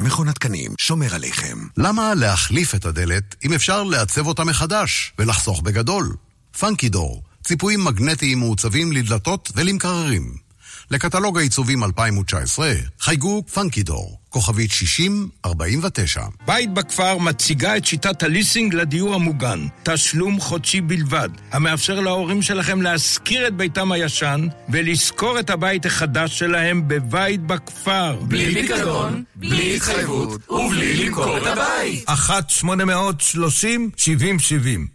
[0.00, 1.58] מכון התקנים שומר עליכם.
[1.76, 6.16] למה להחליף את הדלת אם אפשר לעצב אותה מחדש ולחסוך בגדול?
[6.58, 10.47] פאנקי דור, ציפויים מגנטיים מעוצבים לדלתות ולמקררים.
[10.90, 16.22] לקטלוג העיצובים 2019, חייגו פאנקי דור, כוכבית 6049.
[16.46, 23.48] בית בכפר מציגה את שיטת הליסינג לדיור המוגן, תשלום חודשי בלבד, המאפשר להורים שלכם להשכיר
[23.48, 28.18] את ביתם הישן ולשכור את הבית החדש שלהם בבית בכפר.
[28.22, 32.08] בלי פיקדון, בלי התחייבות ובלי למכור את הבית.
[32.08, 32.64] 1-830-7070,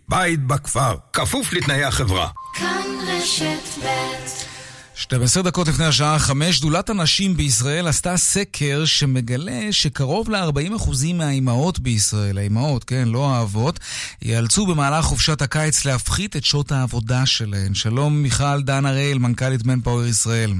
[0.10, 2.30] בית בכפר, כפוף לתנאי החברה.
[2.54, 4.53] כאן רשת ב'
[4.96, 12.38] 12 דקות לפני השעה 5, שדולת הנשים בישראל עשתה סקר שמגלה שקרוב ל-40% מהאימהות בישראל,
[12.38, 13.80] האימהות, כן, לא האבות,
[14.22, 17.74] ייאלצו במהלך חופשת הקיץ להפחית את שעות העבודה שלהן.
[17.74, 20.54] שלום מיכל דן הראל, מנכ"לית מנפאוור ישראל.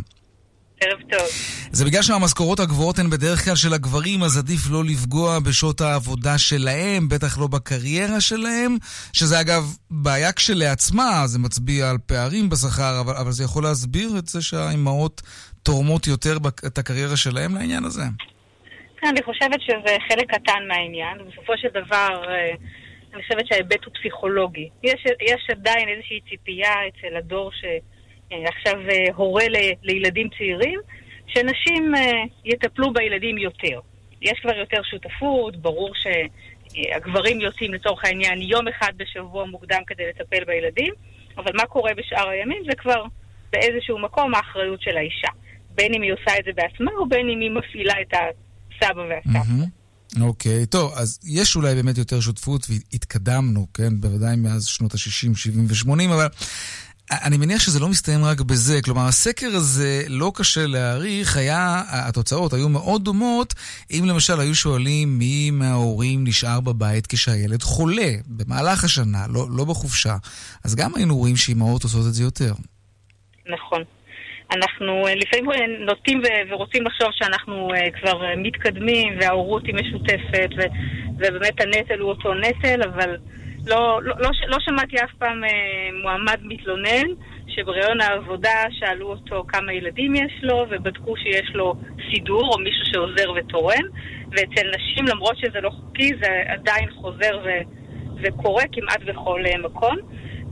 [0.84, 1.28] ערב טוב.
[1.72, 6.38] זה בגלל שהמשכורות הגבוהות הן בדרך כלל של הגברים, אז עדיף לא לפגוע בשעות העבודה
[6.38, 8.78] שלהם, בטח לא בקריירה שלהם,
[9.14, 14.28] שזה אגב בעיה כשלעצמה, זה מצביע על פערים בשכר, אבל, אבל זה יכול להסביר את
[14.28, 15.22] זה שהאימהות
[15.64, 18.04] תורמות יותר את הקריירה שלהם לעניין הזה?
[18.98, 21.18] כן, אני חושבת שזה חלק קטן מהעניין.
[21.32, 22.52] בסופו של דבר, אה,
[23.14, 24.70] אני חושבת שההיבט הוא פסיכולוגי.
[24.84, 27.64] יש, יש עדיין איזושהי ציפייה אצל הדור ש...
[28.32, 29.43] אה, עכשיו אה, הורה
[29.84, 30.80] לילדים צעירים,
[31.28, 33.80] שנשים אה, יטפלו בילדים יותר.
[34.21, 40.43] יש כבר יותר שותפות, ברור שהגברים יוצאים לצורך העניין יום אחד בשבוע מוקדם כדי לטפל
[40.43, 40.93] בילדים,
[41.38, 43.03] אבל מה קורה בשאר הימים זה כבר
[43.51, 45.28] באיזשהו מקום האחריות של האישה.
[45.76, 49.65] בין אם היא עושה את זה בעצמה או בין אם היא מפעילה את הסבא והסבתא.
[50.21, 54.01] אוקיי, okay, טוב, אז יש אולי באמת יותר שותפות והתקדמנו, כן?
[54.01, 56.28] בוודאי מאז שנות ה-60, 70 ו-80, אבל
[57.12, 62.54] אני מניח שזה לא מסתיים רק בזה, כלומר הסקר הזה לא קשה להעריך, היה, התוצאות
[62.54, 63.54] היו מאוד דומות
[63.91, 70.16] אם למשל היו שואלים מי מההורים נשאר בבית כשהילד חולה במהלך השנה, לא, לא בחופשה,
[70.66, 72.54] אז גם היינו רואים שאימהות עושות את זה יותר.
[73.49, 73.84] נכון.
[74.51, 80.49] אנחנו אה, לפעמים אה, נוטים ורוצים לחשוב שאנחנו אה, כבר מתקדמים וההורות היא משותפת
[81.18, 83.18] ובאמת הנטל הוא אותו נטל, אבל...
[83.68, 85.49] לא, לא, לא, לא שמעתי אף פעם אה,
[86.01, 87.07] מועמד מתלונן
[87.47, 91.76] שבראיון העבודה שאלו אותו כמה ילדים יש לו ובדקו שיש לו
[92.11, 93.86] סידור או מישהו שעוזר ותורם
[94.32, 97.49] ואצל נשים למרות שזה לא חוקי זה עדיין חוזר ו,
[98.24, 99.97] וקורה כמעט בכל אה, מקום.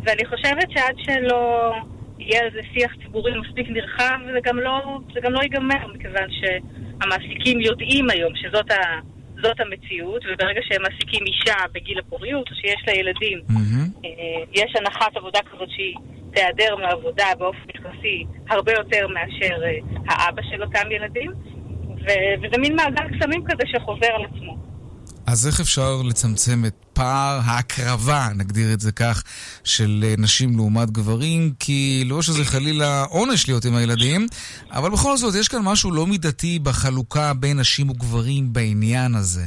[0.04, 1.74] ואני חושבת שעד שלא
[2.20, 6.28] יהיה על זה שיח ציבורי מספיק נרחב זה גם לא, זה גם לא ייגמר מכיוון
[6.32, 9.00] שהמעסיקים יודעים היום שזאת ה...
[9.42, 14.08] זאת המציאות, וברגע שהם מעסיקים אישה בגיל הפוריות, או שיש לה ילדים, mm-hmm.
[14.54, 15.96] יש הנחת עבודה כזאת שהיא
[16.34, 19.78] תיעדר מעבודה באופן יחסי הרבה יותר מאשר אה,
[20.08, 21.32] האבא של אותם ילדים,
[22.02, 24.71] ו- וזה מין מעגל קסמים כזה שחוזר על עצמו.
[25.28, 29.24] אז איך אפשר לצמצם את פער ההקרבה, נגדיר את זה כך,
[29.64, 31.52] של אה, נשים לעומת גברים?
[31.60, 34.22] כי לא שזה חלילה עונש להיות עם הילדים,
[34.72, 39.46] אבל בכל זאת, יש כאן משהו לא מידתי בחלוקה בין נשים וגברים בעניין הזה.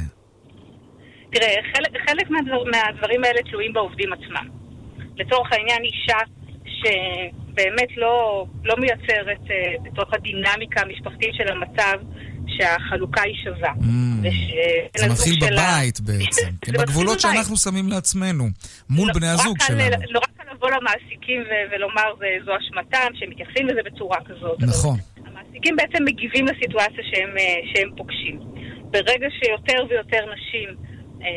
[1.33, 4.47] תראה, חלק, חלק מהדבר, מהדברים האלה תלויים בעובדים עצמם.
[5.17, 6.19] לצורך העניין, אישה
[6.65, 11.97] שבאמת לא, לא מייצרת uh, בתוך הדינמיקה המשפחתית של המצב
[12.57, 13.71] שהחלוקה היא שווה.
[13.71, 18.47] Mm, זה מתחיל בבית בעצם, כן, בגבולות שאנחנו שמים לעצמנו,
[18.89, 19.79] מול לא, בני הזוג שלנו.
[20.09, 21.41] לא רק על לבוא למעסיקים
[21.71, 22.13] ולומר
[22.45, 24.57] זו אשמתם, שהם מתייחסים לזה בצורה כזאת.
[24.61, 24.97] נכון.
[25.25, 28.39] המעסיקים בעצם מגיבים לסיטואציה שהם, אה, שהם פוגשים.
[28.91, 30.69] ברגע שיותר ויותר נשים
[31.21, 31.27] אה,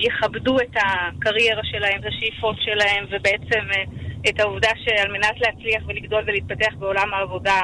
[0.00, 3.84] יכבדו את הקריירה שלהם, את השאיפות שלהם, ובעצם אה,
[4.28, 7.60] את העובדה שעל מנת להצליח ולגדול ולהתפתח בעולם העבודה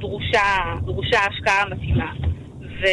[0.00, 2.12] דרושה, דרושה השקעה מתאימה.
[2.82, 2.86] ו...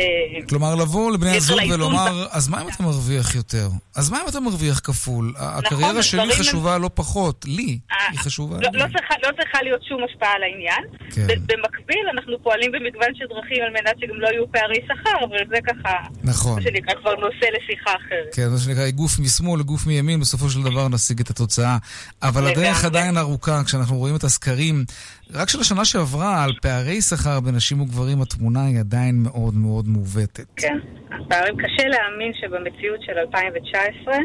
[0.49, 3.67] כלומר, לבוא לבני הזוג ולומר, אז מה אם אתה מרוויח יותר?
[3.95, 5.33] אז מה אם אתה מרוויח כפול?
[5.35, 8.57] נכון, הקריירה שלי חשובה לא פחות, לי אה, היא חשובה.
[8.61, 10.83] לא, לא, צריכה, לא צריכה להיות שום השפעה על העניין.
[11.15, 11.27] כן.
[11.27, 15.61] במקביל, אנחנו פועלים במגוון של דרכים על מנת שגם לא יהיו פערי שכר, אבל זה
[15.67, 16.55] ככה, נכון.
[16.55, 18.35] מה שנקרא כבר נושא לשיחה אחרת.
[18.35, 21.77] כן, מה שנקרא, גוף משמאל לגוף מימין, בסופו של דבר נשיג את התוצאה.
[22.21, 24.85] אבל הדרך עדיין ארוכה, כשאנחנו רואים את הסקרים,
[25.33, 29.87] רק של השנה שעברה, על פערי שכר בין נשים וגברים, התמונה היא עדיין מאוד מאוד
[29.87, 30.45] מעוותת.
[30.55, 30.77] כן,
[31.11, 34.15] הפערים, קשה להאמין שבמציאות של 2019,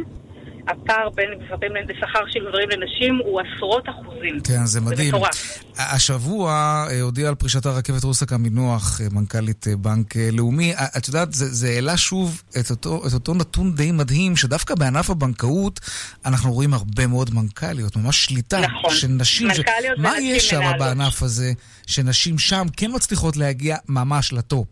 [0.69, 4.41] הפער בין גברים לשכר של גברים לנשים הוא עשרות אחוזים.
[4.41, 5.11] כן, זה מדהים.
[5.11, 5.65] זה מטורף.
[5.79, 6.51] השבוע
[6.91, 10.75] אה, הודיעה על פרישת הרכבת רוסק המינוח, אה, מנכ"לית אה, בנק לאומי.
[10.97, 15.11] את יודעת, זה, זה העלה שוב את אותו, את אותו נתון די מדהים, שדווקא בענף
[15.11, 15.81] הבנקאות
[16.27, 18.95] אנחנו רואים הרבה מאוד מנכ"ליות, ממש שליטה נכון.
[18.95, 19.49] של נשים.
[19.49, 20.01] מנכ"ליות ש...
[20.01, 21.53] מה יש שם בענף הזה,
[21.87, 24.69] שנשים שם כן מצליחות להגיע ממש לטופ?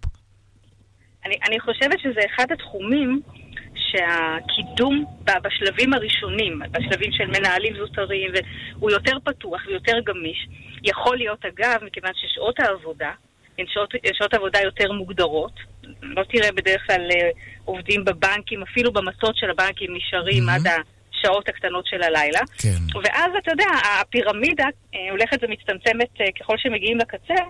[1.27, 3.21] אני, אני חושבת שזה אחד התחומים
[3.93, 8.31] שהקידום בשלבים הראשונים, בשלבים של מנהלים זוטרים,
[8.79, 10.49] הוא יותר פתוח ויותר גמיש.
[10.83, 13.11] יכול להיות, אגב, מכיוון ששעות העבודה
[13.59, 15.53] הן שעות, שעות עבודה יותר מוגדרות.
[16.03, 17.31] לא תראה בדרך כלל אה,
[17.65, 20.53] עובדים בבנקים, אפילו במטות של הבנקים נשארים mm-hmm.
[20.53, 20.85] עד
[21.19, 22.41] השעות הקטנות של הלילה.
[22.59, 22.99] כן.
[23.05, 23.69] ואז, אתה יודע,
[24.01, 27.43] הפירמידה אה, הולכת ומצטמצמת אה, ככל שמגיעים לקצה,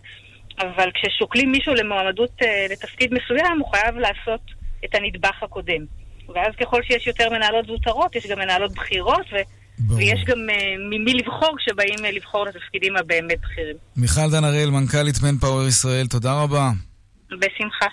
[0.58, 2.30] אבל כששוקלים מישהו למועמדות
[2.70, 4.40] לתפקיד מסוים, הוא חייב לעשות
[4.84, 6.01] את הנדבך הקודם.
[6.34, 9.36] ואז ככל שיש יותר מנהלות זוטרות, יש גם מנהלות בכירות, ו...
[9.78, 9.98] ברור.
[9.98, 10.52] ויש גם uh,
[10.90, 13.76] ממי לבחור כשבאים uh, לבחור לתפקידים הבאמת בכירים.
[13.96, 16.70] מיכל דן הראל, מנכ"לית מנפאוור ישראל, תודה רבה.
[17.30, 17.86] בשמחה.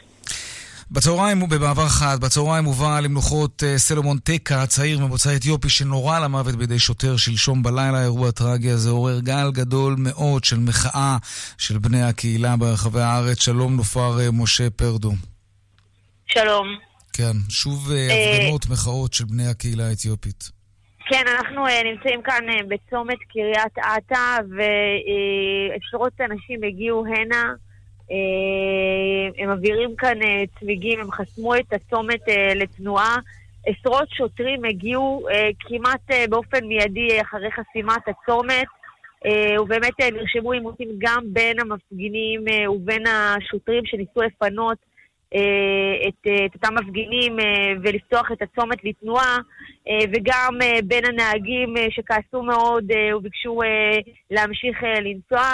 [0.91, 6.79] בצהריים, במעבר חד, בצהריים הובא למנוחות uh, סלומון טקה, צעיר ממוצא אתיופי שנורה למוות בידי
[6.79, 7.99] שוטר שלשום בלילה.
[7.99, 11.17] האירוע הטרגי הזה עורר גל גדול מאוד של מחאה
[11.57, 13.41] של בני הקהילה ברחבי הארץ.
[13.41, 15.11] שלום נופר משה פרדו.
[16.27, 16.88] שלום.
[17.13, 20.51] כן, שוב uh, הפגנות, מחאות של בני הקהילה האתיופית.
[21.09, 27.53] כן, אנחנו uh, נמצאים כאן בצומת קריית אתא, ועשרות אנשים הגיעו הנה.
[29.37, 30.17] הם מבעירים כאן
[30.59, 32.21] צמיגים, הם חסמו את הצומת
[32.55, 33.17] לתנועה.
[33.65, 35.27] עשרות שוטרים הגיעו
[35.59, 38.67] כמעט באופן מיידי אחרי חסימת הצומת,
[39.59, 44.88] ובאמת נרשמו עימותים גם בין המפגינים ובין השוטרים שניסו לפנות אה,
[46.07, 49.37] את, אה, את אותם מפגינים אה, ולפתוח את הצומת לתנועה,
[50.13, 50.53] וגם
[50.83, 52.83] בין הנהגים שכעסו מאוד
[53.15, 53.59] וביקשו
[54.31, 55.53] להמשיך לנסוע.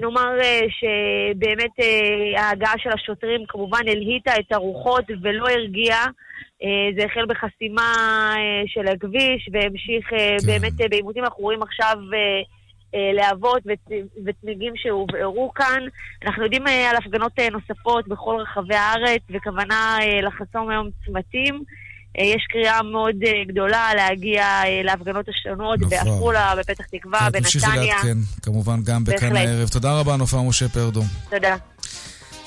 [0.00, 1.70] נאמר שבאמת
[2.36, 6.06] ההגעה של השוטרים כמובן הלהיטה את הרוחות ולא הרגיעה.
[6.98, 7.92] זה החל בחסימה
[8.66, 10.36] של הכביש והמשיך כן.
[10.46, 11.24] באמת בעימותים.
[11.24, 12.42] אנחנו רואים עכשיו אה,
[13.14, 13.62] להבות
[14.26, 15.80] וצמיגים שהובערו כאן.
[16.24, 21.62] אנחנו יודעים אה, על הפגנות אה, נוספות בכל רחבי הארץ, וכוונה לחסום היום צמתים.
[22.18, 23.16] יש קריאה מאוד
[23.48, 24.46] גדולה להגיע
[24.84, 25.90] להפגנות השונות נכון.
[25.90, 27.42] בעפולה, בפתח תקווה, בנתניה.
[27.42, 29.68] תמשיכי לעדכן, כמובן, גם בכאן הערב.
[29.68, 31.02] תודה רבה, נופר משה פרדו.
[31.30, 31.56] תודה.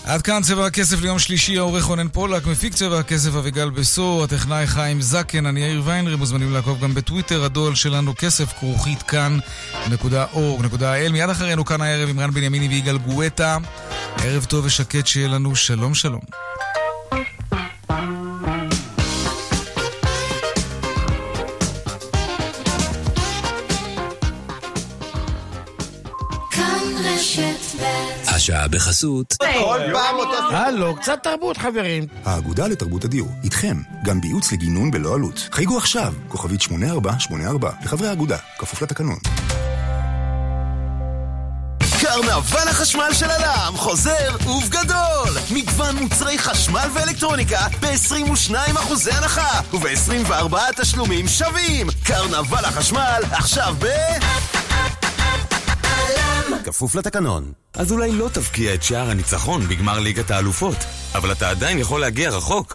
[0.07, 4.67] עד כאן צבע הכסף ליום שלישי, העורך רונן פולק, מפיק צבע הכסף אביגל בסור, הטכנאי
[4.67, 11.11] חיים זקן, אני יאיר ויינרי, מוזמנים לעקוב גם בטוויטר, הדואל שלנו כסף כרוכית כאן.org.il.
[11.11, 13.57] מיד אחרינו כאן הערב עם רן בנימיני ויגאל גואטה.
[14.17, 16.21] ערב טוב ושקט שיהיה לנו, שלום שלום.
[28.49, 29.33] השעה בחסות.
[29.39, 30.55] כל פעם אותו...
[30.55, 32.07] הלו, קצת תרבות, חברים.
[32.25, 35.49] האגודה לתרבות הדיור, איתכם, גם בייעוץ לגינון בלא עלות.
[35.51, 39.17] חייגו עכשיו, כוכבית 8484, לחברי האגודה, כפוף לתקנון.
[42.01, 45.37] קרנבל החשמל של הלם חוזר ובגדול!
[45.51, 51.87] מגוון מוצרי חשמל ואלקטרוניקה ב-22% הנחה וב-24 תשלומים שווים!
[52.03, 53.87] קרנבל החשמל עכשיו ב...
[56.67, 57.51] כפוף לתקנון.
[57.73, 60.77] אז אולי לא תבקיע את שער הניצחון בגמר ליגת האלופות,
[61.15, 62.73] אבל אתה עדיין יכול להגיע רחוק.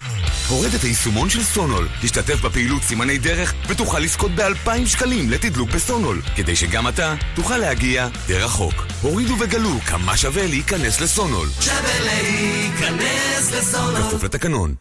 [0.48, 6.22] הורד את היישומון של סונול, תשתתף בפעילות סימני דרך ותוכל לזכות ב-2,000 שקלים לתדלוק בסונול,
[6.36, 8.74] כדי שגם אתה תוכל להגיע די רחוק.
[9.02, 11.48] הורידו וגלו כמה שווה להיכנס לסונול.
[11.60, 14.02] שווה להיכנס לסונול.
[14.02, 14.74] כפוף לתקנון.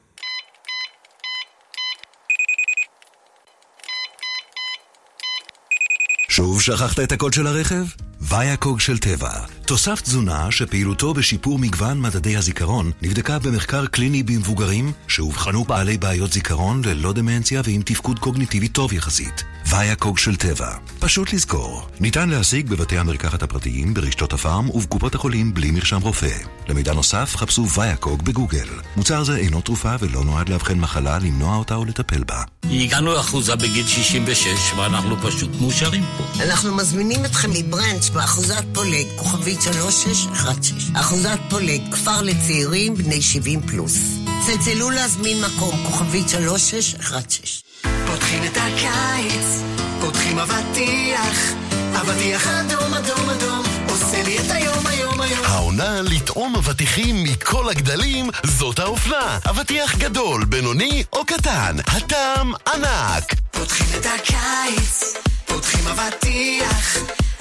[6.29, 7.85] שוב שכחת את הקוד של הרכב?
[8.21, 9.29] ויאקוג של טבע,
[9.65, 16.81] תוסף תזונה שפעילותו בשיפור מגוון מדדי הזיכרון נבדקה במחקר קליני במבוגרים שאובחנו בעלי בעיות זיכרון
[16.85, 19.43] ללא דמנציה ועם תפקוד קוגניטיבי טוב יחסית.
[19.69, 21.87] ויאקוג של טבע, פשוט לזכור.
[21.99, 26.35] ניתן להשיג בבתי המרקחת הפרטיים, ברשתות הפארם ובקופות החולים בלי מרשם רופא.
[26.67, 28.67] למידע נוסף חפשו ויאקוג בגוגל.
[28.97, 32.43] מוצר זה אינו תרופה ולא נועד לאבחן מחלה, למנוע אותה או לטפל בה.
[32.63, 34.47] הגענו לאחוזה בגיל 66
[34.77, 36.43] ואנחנו פשוט מאושרים פה.
[36.43, 41.01] אנחנו מזמינים אתכם מברנץ' באחוזת פולג, כוכבית 3616.
[41.01, 43.97] אחוזת פולג, כפר לצעירים בני 70 פלוס.
[44.45, 47.61] צלצלו להזמין מקום, כוכבית 3616.
[48.07, 49.61] פותחים את הקיץ,
[50.01, 51.53] פותחים אבטיח,
[52.01, 55.45] אבטיח אדום אדום אדום, עושה לי את היום היום היום.
[55.45, 59.39] העונה לטעום אבטיחים מכל הגדלים, זאת האופנה.
[59.49, 63.33] אבטיח גדול, בינוני או קטן, הטעם ענק.
[63.51, 65.13] פותחים את הקיץ,
[65.53, 66.97] פותחים אבטיח.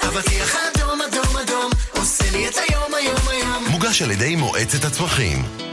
[0.08, 5.69] אבטיח אדום אדום אדום עושה לי את היום היום היום מוגש על ידי מועצת הצמחים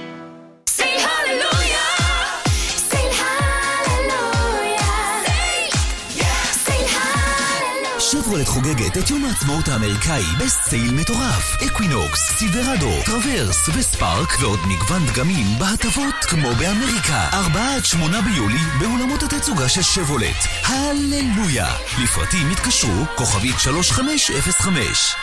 [8.23, 11.57] שברולט חוגגת את יום העצמאות האמריקאי בסייל מטורף.
[11.67, 17.29] אקווינוקס, סילברדו, טרוורס וספארק ועוד מגוון דגמים בהטבות כמו באמריקה.
[17.33, 20.41] 4 עד 8 ביולי באולמות התצוגה של שברולט.
[20.63, 21.73] הללויה.
[22.03, 25.15] לפרטים התקשרו כוכבית 3505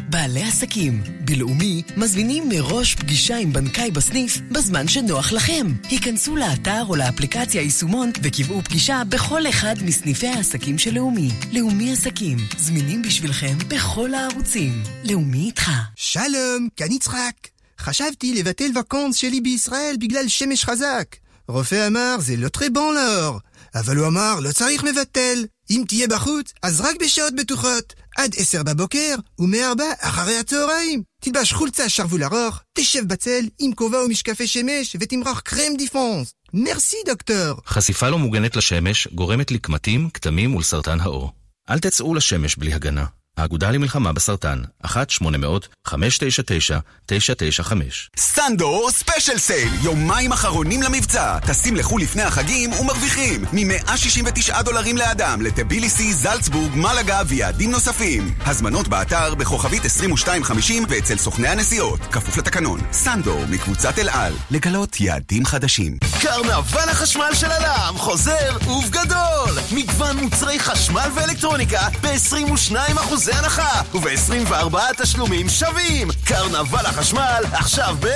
[0.00, 5.66] בעלי עסקים, בלאומי, מזמינים מראש פגישה עם בנקאי בסניף בזמן שנוח לכם.
[5.88, 11.28] היכנסו לאתר או לאפליקציה יישומון וקבעו פגישה בכל אחד מסניפי העסקים של לאומי.
[11.52, 14.82] לאומי עסקים, זמינים בשבילכם בכל הערוצים.
[15.04, 15.70] לאומי איתך.
[15.96, 17.34] שלום, כאן יצחק.
[17.80, 21.16] חשבתי לבטל וקונס שלי בישראל בגלל שמש חזק.
[21.48, 23.38] רופא אמר, זה לא טרי בון לאור.
[23.74, 25.44] אבל הוא אמר, לא צריך מבטל.
[25.70, 27.94] אם תהיה בחוץ, אז רק בשעות בטוחות.
[28.16, 31.02] עד עשר בבוקר, ומארבע אחרי הצהריים.
[31.20, 36.32] תלבש חולצה שרוול ארוך, תשב בצל עם כובע ומשקפי שמש, ותמרח קרם דיפרנס.
[36.54, 37.60] מרסי, דוקטור.
[37.66, 41.32] חשיפה לא מוגנת לשמש גורמת לקמטים, כתמים ולסרטן העור.
[41.70, 43.04] אל תצאו לשמש בלי הגנה.
[43.36, 44.90] האגודה למלחמה בסרטן, 1-800-599-995.
[48.18, 51.38] סאנדור special sale, יומיים אחרונים למבצע.
[51.38, 58.34] טסים לחו"ל לפני החגים ומרוויחים מ-169 דולרים לאדם לטביליסי, זלצבורג, מלאגה ויעדים נוספים.
[58.46, 62.00] הזמנות באתר בכוכבית 2250 ואצל סוכני הנסיעות.
[62.00, 62.80] כפוף לתקנון.
[62.92, 64.32] סאנדור מקבוצת אל על.
[64.50, 65.98] לגלות יעדים חדשים.
[66.20, 69.58] קרנבל החשמל של א.ל.מ חוזר ובגדול!
[69.72, 76.08] מגוון מוצרי חשמל ואלקטרוניקה ב-22% אחוזי הנחה וב-24 תשלומים שווים!
[76.24, 78.06] קרנבל החשמל עכשיו ב...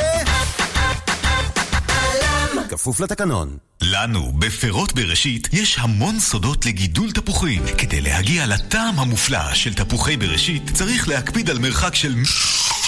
[2.69, 3.57] כפוף לתקנון.
[3.83, 7.63] לנו, בפירות בראשית, יש המון סודות לגידול תפוחים.
[7.79, 12.15] כדי להגיע לטעם המופלא של תפוחי בראשית, צריך להקפיד על מרחק של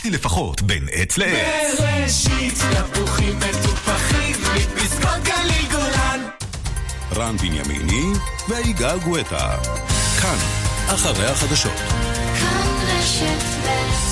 [0.04, 1.78] לפחות בין עץ לעץ.
[1.78, 6.20] בראשית תפוחים מטופחים מפסקות גליל גולן
[7.12, 8.12] רן בנימיני
[8.48, 9.56] ויגאל גואטה.
[10.22, 10.36] כאן,
[10.94, 12.01] אחרי החדשות.
[13.02, 14.11] כאן רשת ב'